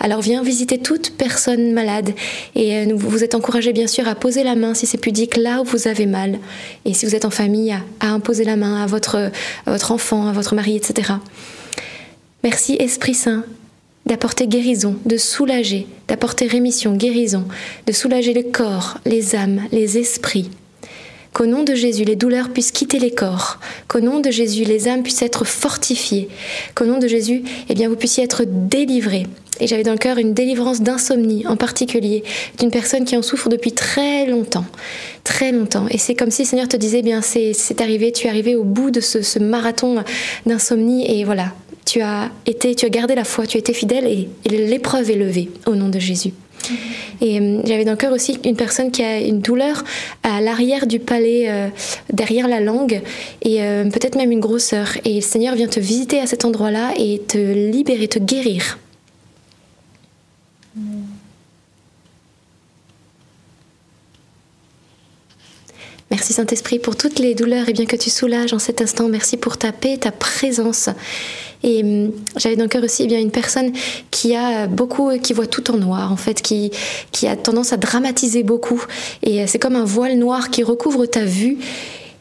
Alors 0.00 0.20
viens 0.20 0.42
visiter 0.42 0.78
toute 0.78 1.16
personne 1.16 1.72
malade 1.72 2.10
et 2.54 2.76
euh, 2.76 2.92
vous 2.94 3.24
êtes 3.24 3.34
encouragés 3.34 3.72
bien 3.72 3.86
sûr 3.86 4.08
à 4.08 4.14
poser 4.14 4.44
la 4.44 4.54
main 4.54 4.74
si 4.74 4.86
c'est 4.86 4.98
pudique 4.98 5.36
là 5.36 5.60
où 5.60 5.64
vous 5.64 5.88
avez 5.88 6.06
mal 6.06 6.38
et 6.84 6.94
si 6.94 7.06
vous 7.06 7.14
êtes 7.14 7.24
en 7.24 7.30
famille 7.30 7.72
à, 8.00 8.08
imposer 8.08 8.44
la 8.44 8.56
main 8.56 8.82
à 8.82 8.86
votre, 8.86 9.30
à 9.66 9.70
votre 9.70 9.92
enfant, 9.92 10.28
à 10.28 10.32
votre 10.32 10.54
mari, 10.54 10.76
etc. 10.76 11.12
Merci 12.42 12.76
Esprit 12.78 13.14
Saint 13.14 13.44
d'apporter 14.08 14.48
guérison, 14.48 14.96
de 15.04 15.18
soulager, 15.18 15.86
d'apporter 16.08 16.46
rémission, 16.46 16.96
guérison, 16.96 17.44
de 17.86 17.92
soulager 17.92 18.32
le 18.32 18.42
corps, 18.42 18.98
les 19.04 19.36
âmes, 19.36 19.60
les 19.70 19.98
esprits. 19.98 20.50
Qu'au 21.34 21.44
nom 21.44 21.62
de 21.62 21.74
Jésus, 21.74 22.04
les 22.04 22.16
douleurs 22.16 22.48
puissent 22.48 22.72
quitter 22.72 22.98
les 22.98 23.10
corps. 23.10 23.60
Qu'au 23.86 24.00
nom 24.00 24.20
de 24.20 24.30
Jésus, 24.30 24.64
les 24.64 24.88
âmes 24.88 25.02
puissent 25.02 25.22
être 25.22 25.44
fortifiées. 25.44 26.28
Qu'au 26.74 26.86
nom 26.86 26.98
de 26.98 27.06
Jésus, 27.06 27.42
eh 27.68 27.74
bien, 27.74 27.90
vous 27.90 27.96
puissiez 27.96 28.24
être 28.24 28.44
délivrés. 28.46 29.26
Et 29.60 29.66
j'avais 29.66 29.82
dans 29.82 29.92
le 29.92 29.98
cœur 29.98 30.16
une 30.16 30.32
délivrance 30.32 30.80
d'insomnie, 30.80 31.46
en 31.46 31.56
particulier, 31.56 32.24
d'une 32.58 32.70
personne 32.70 33.04
qui 33.04 33.14
en 33.14 33.22
souffre 33.22 33.50
depuis 33.50 33.72
très 33.72 34.24
longtemps. 34.26 34.64
Très 35.22 35.52
longtemps. 35.52 35.86
Et 35.90 35.98
c'est 35.98 36.14
comme 36.14 36.30
si 36.30 36.42
le 36.42 36.48
Seigneur 36.48 36.68
te 36.68 36.78
disait, 36.78 37.00
eh 37.00 37.02
bien, 37.02 37.20
c'est 37.20 37.80
arrivé, 37.82 38.10
tu 38.10 38.26
es 38.26 38.30
arrivé 38.30 38.56
au 38.56 38.64
bout 38.64 38.90
de 38.90 39.00
ce, 39.00 39.20
ce 39.20 39.38
marathon 39.38 40.02
d'insomnie. 40.46 41.10
Et 41.10 41.24
voilà, 41.24 41.52
tu 41.88 42.02
as 42.02 42.30
été, 42.44 42.74
tu 42.74 42.84
as 42.84 42.90
gardé 42.90 43.14
la 43.14 43.24
foi, 43.24 43.46
tu 43.46 43.56
as 43.56 43.60
été 43.60 43.72
fidèle 43.72 44.04
et, 44.06 44.28
l'épreuve 44.50 45.10
est 45.10 45.16
levée 45.16 45.48
au 45.66 45.74
nom 45.74 45.88
de 45.88 45.98
Jésus. 45.98 46.32
Et 47.22 47.40
euh, 47.40 47.62
j'avais 47.64 47.84
dans 47.84 47.92
le 47.92 47.96
cœur 47.96 48.12
aussi 48.12 48.38
une 48.44 48.56
personne 48.56 48.90
qui 48.90 49.02
a 49.02 49.20
une 49.20 49.40
douleur 49.40 49.82
à 50.22 50.42
l'arrière 50.42 50.86
du 50.86 50.98
palais, 50.98 51.46
euh, 51.48 51.68
derrière 52.12 52.46
la 52.46 52.60
langue, 52.60 53.00
et 53.42 53.62
euh, 53.62 53.84
peut-être 53.84 54.16
même 54.16 54.30
une 54.30 54.40
grosseur. 54.40 54.98
Et 55.06 55.14
le 55.14 55.20
Seigneur 55.22 55.54
vient 55.54 55.66
te 55.66 55.80
visiter 55.80 56.20
à 56.20 56.26
cet 56.26 56.44
endroit-là 56.44 56.92
et 56.98 57.22
te 57.26 57.38
libérer, 57.38 58.06
te 58.06 58.18
guérir. 58.18 58.78
Merci 66.10 66.32
Saint-Esprit 66.32 66.78
pour 66.78 66.96
toutes 66.96 67.18
les 67.18 67.34
douleurs 67.34 67.68
et 67.68 67.72
bien 67.72 67.84
que 67.84 67.96
tu 67.96 68.10
soulages 68.10 68.52
en 68.52 68.58
cet 68.58 68.80
instant. 68.80 69.08
Merci 69.08 69.36
pour 69.36 69.56
ta 69.56 69.72
paix, 69.72 69.96
ta 69.98 70.10
présence. 70.10 70.88
Et 71.62 71.82
hum, 71.82 72.12
j'avais 72.36 72.56
dans 72.56 72.64
le 72.64 72.68
cœur 72.68 72.84
aussi 72.84 73.04
eh 73.04 73.06
bien 73.06 73.18
une 73.18 73.30
personne 73.30 73.72
qui 74.10 74.34
a 74.34 74.66
beaucoup, 74.66 75.10
qui 75.18 75.32
voit 75.32 75.46
tout 75.46 75.70
en 75.70 75.76
noir 75.76 76.12
en 76.12 76.16
fait, 76.16 76.42
qui 76.42 76.70
qui 77.12 77.26
a 77.26 77.36
tendance 77.36 77.72
à 77.72 77.76
dramatiser 77.76 78.42
beaucoup. 78.42 78.84
Et 79.22 79.46
c'est 79.46 79.58
comme 79.58 79.76
un 79.76 79.84
voile 79.84 80.16
noir 80.18 80.50
qui 80.50 80.62
recouvre 80.62 81.06
ta 81.06 81.24
vue 81.24 81.58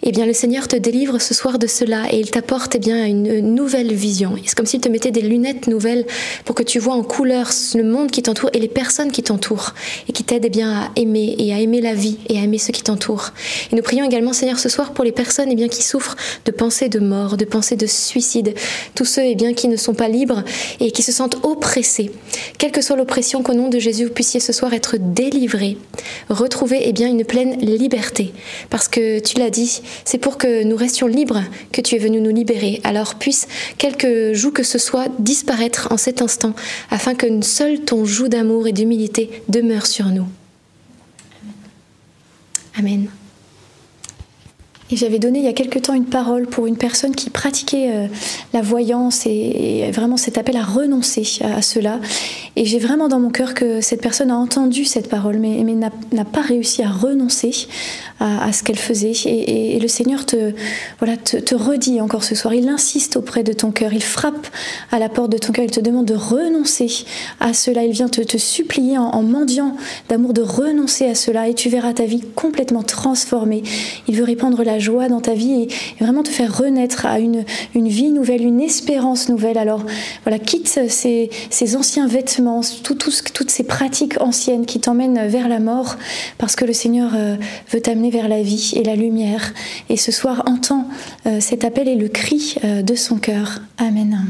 eh 0.03 0.11
bien 0.11 0.25
le 0.25 0.33
Seigneur 0.33 0.67
te 0.67 0.75
délivre 0.75 1.19
ce 1.19 1.33
soir 1.33 1.57
de 1.57 1.67
cela 1.67 2.05
et 2.11 2.19
il 2.19 2.29
t'apporte 2.29 2.75
eh 2.75 2.79
bien 2.79 3.05
une 3.05 3.39
nouvelle 3.39 3.93
vision. 3.93 4.35
C'est 4.45 4.55
comme 4.55 4.65
s'il 4.65 4.79
te 4.79 4.89
mettait 4.89 5.11
des 5.11 5.21
lunettes 5.21 5.67
nouvelles 5.67 6.05
pour 6.45 6.55
que 6.55 6.63
tu 6.63 6.79
vois 6.79 6.93
en 6.93 7.03
couleur 7.03 7.49
le 7.75 7.83
monde 7.83 8.11
qui 8.11 8.21
t'entoure 8.21 8.49
et 8.53 8.59
les 8.59 8.67
personnes 8.67 9.11
qui 9.11 9.23
t'entourent 9.23 9.73
et 10.07 10.11
qui 10.11 10.23
t'aident 10.23 10.45
eh 10.45 10.49
bien 10.49 10.71
à 10.71 10.91
aimer 10.95 11.35
et 11.39 11.53
à 11.53 11.59
aimer 11.59 11.81
la 11.81 11.93
vie 11.93 12.17
et 12.29 12.37
à 12.39 12.43
aimer 12.43 12.59
ceux 12.59 12.71
qui 12.73 12.83
t'entourent. 12.83 13.31
Et 13.71 13.75
nous 13.75 13.81
prions 13.81 14.05
également 14.05 14.33
Seigneur 14.33 14.59
ce 14.59 14.69
soir 14.69 14.93
pour 14.93 15.03
les 15.03 15.11
personnes 15.11 15.49
eh 15.51 15.55
bien 15.55 15.67
qui 15.67 15.83
souffrent 15.83 16.15
de 16.45 16.51
pensées 16.51 16.89
de 16.89 16.99
mort, 16.99 17.35
de 17.35 17.45
pensées 17.45 17.75
de 17.75 17.87
suicide, 17.87 18.53
tous 18.93 19.05
ceux 19.05 19.23
eh 19.23 19.35
bien 19.35 19.53
qui 19.53 19.67
ne 19.67 19.77
sont 19.77 19.95
pas 19.95 20.09
libres 20.09 20.43
et 20.79 20.91
qui 20.91 21.01
se 21.01 21.11
sentent 21.11 21.37
oppressés. 21.43 22.11
Quelle 22.59 22.71
que 22.71 22.81
soit 22.81 22.95
l'oppression 22.95 23.41
qu'au 23.41 23.53
nom 23.53 23.67
de 23.67 23.79
Jésus 23.79 24.05
vous 24.05 24.13
puissiez 24.13 24.39
ce 24.39 24.53
soir 24.53 24.73
être 24.73 24.95
délivrés, 24.97 25.77
retrouver 26.29 26.81
eh 26.83 26.93
bien 26.93 27.07
une 27.07 27.25
pleine 27.25 27.57
liberté 27.59 28.31
parce 28.69 28.87
que 28.87 29.19
tu 29.19 29.37
l'as 29.37 29.49
dit, 29.49 29.81
c'est 30.05 30.17
pour 30.17 30.37
que 30.37 30.63
nous 30.63 30.75
restions 30.75 31.07
libres 31.07 31.43
que 31.71 31.81
tu 31.81 31.95
es 31.95 31.99
venu 31.99 32.21
nous 32.21 32.33
libérer. 32.33 32.81
Alors 32.83 33.15
puisse 33.15 33.47
quelque 33.77 34.33
joug 34.33 34.51
que 34.51 34.63
ce 34.63 34.77
soit 34.77 35.07
disparaître 35.19 35.87
en 35.91 35.97
cet 35.97 36.21
instant, 36.21 36.53
afin 36.89 37.15
que 37.15 37.27
seul 37.41 37.81
ton 37.81 38.05
joug 38.05 38.29
d'amour 38.29 38.67
et 38.67 38.71
d'humilité 38.71 39.43
demeure 39.47 39.85
sur 39.85 40.07
nous. 40.07 40.27
Amen. 42.77 43.09
J'avais 44.89 45.19
donné 45.19 45.39
il 45.39 45.45
y 45.45 45.49
a 45.49 45.53
quelque 45.53 45.79
temps 45.79 45.93
une 45.93 46.05
parole 46.05 46.47
pour 46.47 46.65
une 46.65 46.77
personne 46.77 47.13
qui 47.13 47.29
pratiquait 47.29 47.91
euh, 47.91 48.07
la 48.53 48.61
voyance 48.61 49.25
et, 49.25 49.91
vraiment 49.91 50.15
cet 50.15 50.37
appel 50.37 50.55
à 50.55 50.63
renoncer 50.63 51.27
à, 51.43 51.61
cela. 51.61 51.99
Et 52.55 52.65
j'ai 52.65 52.79
vraiment 52.79 53.09
dans 53.09 53.19
mon 53.19 53.29
cœur 53.29 53.53
que 53.53 53.81
cette 53.81 54.01
personne 54.01 54.31
a 54.31 54.37
entendu 54.37 54.85
cette 54.85 55.09
parole, 55.09 55.39
mais, 55.39 55.61
n'a 55.63 56.25
pas 56.25 56.41
réussi 56.41 56.83
à 56.83 56.89
renoncer 56.89 57.67
à, 58.19 58.51
ce 58.53 58.63
qu'elle 58.63 58.77
faisait. 58.77 59.11
Et, 59.25 59.79
le 59.79 59.87
Seigneur 59.87 60.25
te, 60.25 60.53
voilà, 60.99 61.17
te, 61.17 61.55
redit 61.55 61.99
encore 62.01 62.23
ce 62.23 62.35
soir, 62.35 62.53
il 62.53 62.67
insiste 62.69 63.17
auprès 63.17 63.43
de 63.43 63.53
ton 63.53 63.71
cœur, 63.71 63.93
il 63.93 64.03
frappe 64.03 64.47
à 64.91 64.99
la 64.99 65.09
porte 65.09 65.31
de 65.31 65.37
ton 65.37 65.51
cœur, 65.51 65.65
il 65.65 65.71
te 65.71 65.79
demande 65.81 66.05
de 66.05 66.15
renoncer 66.15 67.05
à 67.39 67.53
cela. 67.53 67.83
Il 67.83 67.91
vient 67.91 68.09
te, 68.09 68.21
te 68.21 68.37
supplier 68.37 68.97
en, 68.97 69.09
en 69.09 69.23
mendiant 69.23 69.75
d'amour 70.09 70.33
de 70.33 70.41
renoncer 70.41 71.05
à 71.05 71.15
cela 71.15 71.49
et 71.49 71.53
tu 71.53 71.69
verras 71.69 71.93
ta 71.93 72.05
vie 72.05 72.21
complètement 72.35 72.83
transformée. 72.83 73.63
Il 74.07 74.15
veut 74.15 74.23
répandre 74.23 74.63
la 74.63 74.76
joie 74.79 75.09
dans 75.09 75.21
ta 75.21 75.33
vie 75.33 75.63
et, 75.63 75.67
vraiment 75.99 76.23
te 76.23 76.29
faire 76.29 76.55
renaître 76.55 77.05
à 77.05 77.19
une, 77.19 77.43
une 77.75 77.87
vie 77.87 78.11
nouvelle, 78.11 78.43
une 78.43 78.61
espérance 78.61 79.29
nouvelle. 79.29 79.57
Alors 79.57 79.83
voilà, 80.23 80.39
quitte 80.39 80.67
ces, 80.67 81.29
ces 81.49 81.75
anciens 81.75 82.07
vêtements, 82.07 82.61
tout, 82.83 82.95
tout, 82.95 83.11
toutes 83.33 83.51
ces 83.51 83.63
pratiques 83.63 84.19
anciennes 84.21 84.65
qui 84.65 84.79
t'emmènent 84.79 85.27
vers 85.27 85.47
la 85.47 85.59
mort, 85.59 85.97
parce 86.37 86.55
que 86.55 86.65
le 86.65 86.73
Seigneur 86.73 87.11
euh, 87.15 87.35
veut 87.71 87.81
t'amener 87.81 88.09
vers 88.09 88.27
la 88.27 88.41
vie 88.41 88.73
et 88.75 88.83
la 88.83 88.95
lumière. 88.95 89.53
Et 89.89 89.97
ce 89.97 90.11
soir, 90.11 90.43
entends 90.47 90.87
euh, 91.25 91.39
cet 91.39 91.63
appel 91.63 91.87
et 91.87 91.95
le 91.95 92.07
cri 92.07 92.55
euh, 92.63 92.81
de 92.81 92.95
son 92.95 93.17
cœur. 93.17 93.59
Amen 93.77 94.27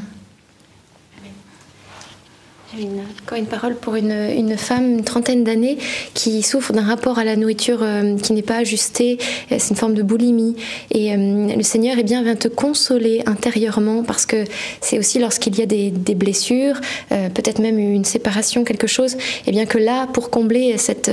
encore 3.23 3.37
une 3.37 3.45
parole 3.45 3.75
pour 3.75 3.95
une, 3.95 4.57
femme, 4.57 4.97
une 4.97 5.03
trentaine 5.03 5.43
d'années, 5.43 5.77
qui 6.13 6.43
souffre 6.43 6.73
d'un 6.73 6.83
rapport 6.83 7.19
à 7.19 7.23
la 7.23 7.35
nourriture 7.35 7.79
euh, 7.81 8.17
qui 8.17 8.33
n'est 8.33 8.41
pas 8.41 8.57
ajusté. 8.57 9.17
Euh, 9.51 9.55
c'est 9.59 9.71
une 9.71 9.75
forme 9.75 9.93
de 9.93 10.03
boulimie. 10.03 10.55
Et 10.91 11.13
euh, 11.13 11.55
le 11.55 11.63
Seigneur 11.63 11.95
eh 11.97 12.03
bien, 12.03 12.23
vient 12.23 12.35
te 12.35 12.47
consoler 12.47 13.23
intérieurement 13.25 14.03
parce 14.03 14.25
que 14.25 14.43
c'est 14.81 14.99
aussi 14.99 15.19
lorsqu'il 15.19 15.57
y 15.57 15.61
a 15.61 15.65
des, 15.65 15.91
blessures, 16.15 16.79
peut-être 17.09 17.59
même 17.59 17.77
une 17.77 18.05
séparation, 18.05 18.63
quelque 18.63 18.87
chose, 18.87 19.17
eh 19.45 19.51
bien 19.51 19.65
que 19.65 19.77
là, 19.77 20.07
pour 20.07 20.29
combler 20.29 20.77
cette, 20.77 21.11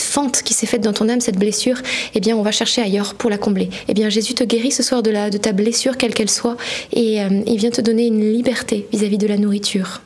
fente 0.00 0.42
qui 0.42 0.54
s'est 0.54 0.66
faite 0.66 0.82
dans 0.82 0.92
ton 0.92 1.08
âme, 1.08 1.20
cette 1.20 1.38
blessure, 1.38 1.78
eh 2.14 2.20
bien, 2.20 2.36
on 2.36 2.42
va 2.42 2.50
chercher 2.50 2.82
ailleurs 2.82 3.14
pour 3.14 3.30
la 3.30 3.38
combler. 3.38 3.70
Eh 3.88 3.94
bien, 3.94 4.10
Jésus 4.10 4.34
te 4.34 4.44
guérit 4.44 4.72
ce 4.72 4.82
soir 4.82 5.02
de 5.02 5.38
ta 5.38 5.52
blessure, 5.52 5.96
quelle 5.96 6.14
qu'elle 6.14 6.30
soit, 6.30 6.56
et 6.92 7.18
il 7.46 7.56
vient 7.56 7.70
te 7.70 7.80
donner 7.80 8.06
une 8.06 8.32
liberté 8.32 8.86
vis 8.92 9.04
à 9.04 9.08
-vis 9.08 9.18
de 9.18 9.26
la 9.26 9.38
nourriture. 9.38 10.02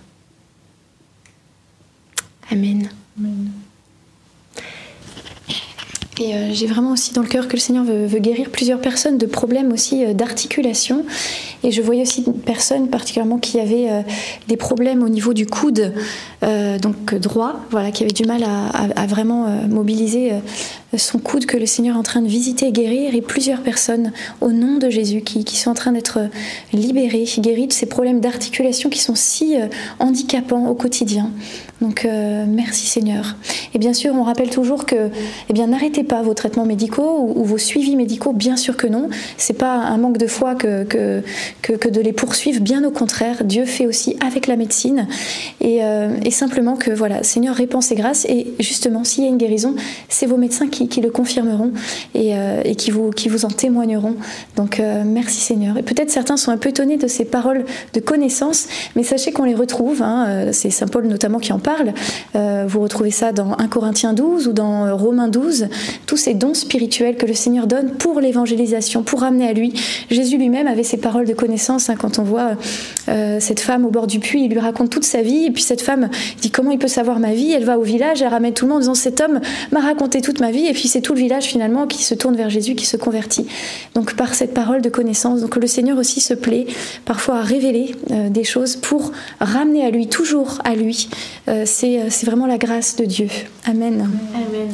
Amen. 2.52 2.88
Et 6.20 6.34
euh, 6.34 6.50
j'ai 6.52 6.66
vraiment 6.66 6.92
aussi 6.92 7.14
dans 7.14 7.22
le 7.22 7.26
cœur 7.26 7.48
que 7.48 7.54
le 7.54 7.58
Seigneur 7.58 7.84
veut, 7.84 8.18
guérir 8.18 8.50
plusieurs 8.50 8.80
personnes 8.80 9.16
de 9.18 9.26
problèmes 9.26 9.72
aussi 9.72 10.04
euh, 10.04 10.12
d'articulation. 10.12 11.04
Et 11.64 11.70
je 11.70 11.80
voyais 11.80 12.02
aussi 12.02 12.22
une 12.26 12.34
personne 12.34 12.88
particulièrement 12.88 13.38
qui 13.38 13.58
avait 13.58 13.90
euh, 13.90 14.02
des 14.46 14.56
problèmes 14.56 15.02
au 15.02 15.08
niveau 15.08 15.32
du 15.32 15.46
coude, 15.46 15.92
donc 16.42 17.14
droit, 17.14 17.60
voilà, 17.70 17.92
qui 17.92 18.02
avait 18.02 18.12
du 18.12 18.24
mal 18.24 18.42
à, 18.44 19.06
vraiment 19.06 19.46
mobiliser 19.68 20.32
son 20.96 21.18
coude 21.18 21.46
que 21.46 21.56
le 21.56 21.66
Seigneur 21.66 21.96
est 21.96 21.98
en 21.98 22.02
train 22.02 22.22
de 22.22 22.28
visiter 22.28 22.66
et 22.66 22.72
guérir. 22.72 23.14
Et 23.14 23.22
plusieurs 23.22 23.62
personnes 23.62 24.12
au 24.40 24.52
nom 24.52 24.78
de 24.78 24.90
Jésus 24.90 25.22
qui, 25.22 25.44
qui 25.44 25.56
sont 25.56 25.70
en 25.70 25.74
train 25.74 25.92
d'être 25.92 26.18
libérées, 26.72 27.26
guéries 27.38 27.66
de 27.66 27.72
ces 27.72 27.86
problèmes 27.86 28.20
d'articulation 28.20 28.90
qui 28.90 29.00
sont 29.00 29.14
si 29.14 29.56
handicapants 29.98 30.66
au 30.66 30.74
quotidien. 30.74 31.30
Donc 31.80 32.06
merci 32.48 32.86
Seigneur. 32.86 33.36
Et 33.74 33.78
bien 33.78 33.92
sûr, 33.92 34.14
on 34.14 34.22
rappelle 34.22 34.50
toujours 34.50 34.86
que, 34.86 35.10
eh 35.48 35.52
bien, 35.52 35.66
n'arrêtez 35.68 36.04
pas 36.04 36.22
vos 36.22 36.34
traitements 36.34 36.64
médicaux 36.64 37.32
ou, 37.34 37.44
vos 37.44 37.58
suivis 37.58 37.96
médicaux. 37.96 38.32
Bien 38.32 38.56
sûr 38.56 38.76
que 38.76 38.86
non. 38.86 39.08
C'est 39.36 39.58
pas 39.58 39.74
un 39.74 39.96
manque 39.98 40.18
de 40.18 40.26
foi 40.26 40.54
que, 40.54 40.84
que, 40.84 41.22
que, 41.62 41.88
de 41.88 42.00
les 42.00 42.12
poursuivre. 42.12 42.60
Bien 42.60 42.84
au 42.84 42.90
contraire, 42.90 43.44
Dieu 43.44 43.64
fait 43.64 43.86
aussi 43.86 44.16
avec 44.24 44.46
la 44.46 44.56
médecine. 44.56 45.06
Et, 45.60 45.82
euh, 45.82 46.16
et 46.24 46.30
simplement 46.30 46.76
que, 46.76 46.90
voilà, 46.90 47.22
Seigneur 47.22 47.54
répand 47.54 47.82
ses 47.82 47.94
grâces. 47.94 48.26
Et 48.26 48.52
justement, 48.60 49.04
s'il 49.04 49.24
y 49.24 49.26
a 49.26 49.30
une 49.30 49.38
guérison, 49.38 49.74
c'est 50.08 50.26
vos 50.26 50.36
médecins 50.36 50.68
qui, 50.68 50.81
qui 50.88 51.00
le 51.00 51.10
confirmeront 51.10 51.72
et, 52.14 52.36
euh, 52.36 52.62
qui, 52.74 52.90
vous, 52.90 53.44
en 53.44 53.48
témoigneront. 53.48 54.16
Donc, 54.56 54.80
euh, 54.80 55.02
merci 55.04 55.40
Seigneur. 55.40 55.76
Et 55.78 55.82
peut-être 55.82 56.10
certains 56.10 56.36
sont 56.36 56.50
un 56.50 56.56
peu 56.56 56.70
étonnés 56.70 56.96
de 56.96 57.06
ces 57.06 57.24
paroles 57.24 57.64
de 57.94 58.00
connaissance, 58.00 58.66
mais 58.96 59.02
sachez 59.02 59.32
qu'on 59.32 59.44
les 59.44 59.54
retrouve. 59.54 60.02
Hein, 60.02 60.52
c'est 60.52 60.70
Saint 60.70 60.86
Paul 60.86 61.06
notamment 61.06 61.38
qui 61.38 61.52
en 61.52 61.58
parle. 61.58 61.92
vous 62.34 62.80
retrouvez 62.80 63.10
ça 63.10 63.32
dans 63.32 63.52
1 63.58 63.68
Corinthiens 63.68 64.12
12 64.12 64.48
ou 64.48 64.52
dans 64.52 64.96
Romains 64.96 65.28
12. 65.28 65.68
tous 66.06 66.16
ces 66.16 66.34
dons 66.34 66.54
spirituels 66.54 67.16
que 67.16 67.26
le 67.26 67.34
Seigneur 67.34 67.66
donne 67.66 67.90
pour 67.90 68.20
l'évangélisation, 68.20 69.02
pour 69.02 69.20
ramener 69.20 69.48
à 69.48 69.52
lui. 69.52 69.72
Jésus 70.10 70.36
lui-même 70.36 70.66
avait 70.66 70.82
ces 70.82 70.96
paroles 70.96 71.26
de 71.26 71.34
connaissance 71.34 71.90
hein, 71.90 71.96
quand 71.98 72.18
on 72.18 72.22
voit 72.22 72.52
euh, 73.08 73.38
cette 73.40 73.60
femme 73.60 73.84
au 73.84 73.90
bord 73.90 74.06
du 74.06 74.20
puits, 74.20 74.44
il 74.44 74.50
lui 74.50 74.58
raconte 74.58 74.90
toute 74.90 75.04
sa 75.04 75.22
vie 75.22 75.46
et 75.46 75.50
puis 75.50 75.62
cette 75.62 75.82
femme 75.82 76.08
dit 76.40 76.50
comment 76.50 76.70
il 76.70 76.78
peut 76.78 76.88
savoir 76.88 77.18
ma 77.18 77.32
vie? 77.32 77.52
Elle 77.52 77.64
va 77.64 77.78
au 77.78 77.82
village, 77.82 78.22
elle 78.22 78.28
ramène 78.28 78.52
tout 78.52 78.66
le 78.66 78.70
monde 78.70 78.78
en 78.78 78.80
disant 78.80 78.94
cet 78.94 79.20
homme 79.20 79.40
m'a 79.70 79.80
raconté 79.80 80.20
toute 80.20 80.40
ma 80.40 80.50
vie 80.50 80.66
puis 80.72 80.88
c'est 80.88 81.00
tout 81.00 81.14
le 81.14 81.20
village 81.20 81.44
finalement 81.44 81.86
qui 81.86 82.02
se 82.02 82.14
tourne 82.14 82.36
vers 82.36 82.50
Jésus, 82.50 82.74
qui 82.74 82.86
se 82.86 82.96
convertit. 82.96 83.46
Donc 83.94 84.14
par 84.14 84.34
cette 84.34 84.54
parole 84.54 84.82
de 84.82 84.88
connaissance, 84.88 85.40
donc 85.40 85.56
le 85.56 85.66
Seigneur 85.66 85.98
aussi 85.98 86.20
se 86.20 86.34
plaît 86.34 86.66
parfois 87.04 87.38
à 87.38 87.42
révéler 87.42 87.94
euh, 88.10 88.28
des 88.28 88.44
choses 88.44 88.76
pour 88.76 89.12
ramener 89.40 89.84
à 89.84 89.90
lui, 89.90 90.08
toujours 90.08 90.58
à 90.64 90.74
lui. 90.74 91.08
Euh, 91.48 91.64
c'est 91.66 92.24
vraiment 92.24 92.46
la 92.46 92.58
grâce 92.58 92.96
de 92.96 93.04
Dieu. 93.04 93.28
Amen. 93.64 94.08
Amen. 94.34 94.68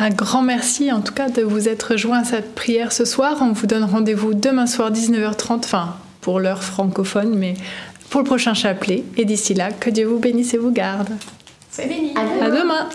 Un 0.00 0.10
grand 0.10 0.42
merci 0.42 0.92
en 0.92 1.00
tout 1.00 1.12
cas 1.12 1.28
de 1.28 1.42
vous 1.42 1.68
être 1.68 1.96
joint 1.96 2.20
à 2.20 2.24
cette 2.24 2.54
prière 2.54 2.92
ce 2.92 3.04
soir. 3.04 3.38
On 3.40 3.52
vous 3.52 3.66
donne 3.66 3.82
rendez-vous 3.82 4.32
demain 4.32 4.66
soir 4.66 4.92
19h30, 4.92 5.56
enfin 5.64 5.96
pour 6.20 6.38
l'heure 6.38 6.62
francophone, 6.62 7.34
mais 7.36 7.54
pour 8.10 8.20
le 8.20 8.26
prochain 8.26 8.54
chapelet. 8.54 9.02
Et 9.16 9.24
d'ici 9.24 9.54
là, 9.54 9.72
que 9.72 9.90
Dieu 9.90 10.06
vous 10.06 10.18
bénisse 10.18 10.54
et 10.54 10.58
vous 10.58 10.70
garde. 10.70 11.08
C'est 11.70 11.86
béni. 11.86 12.12
À 12.16 12.48
demain. 12.50 12.88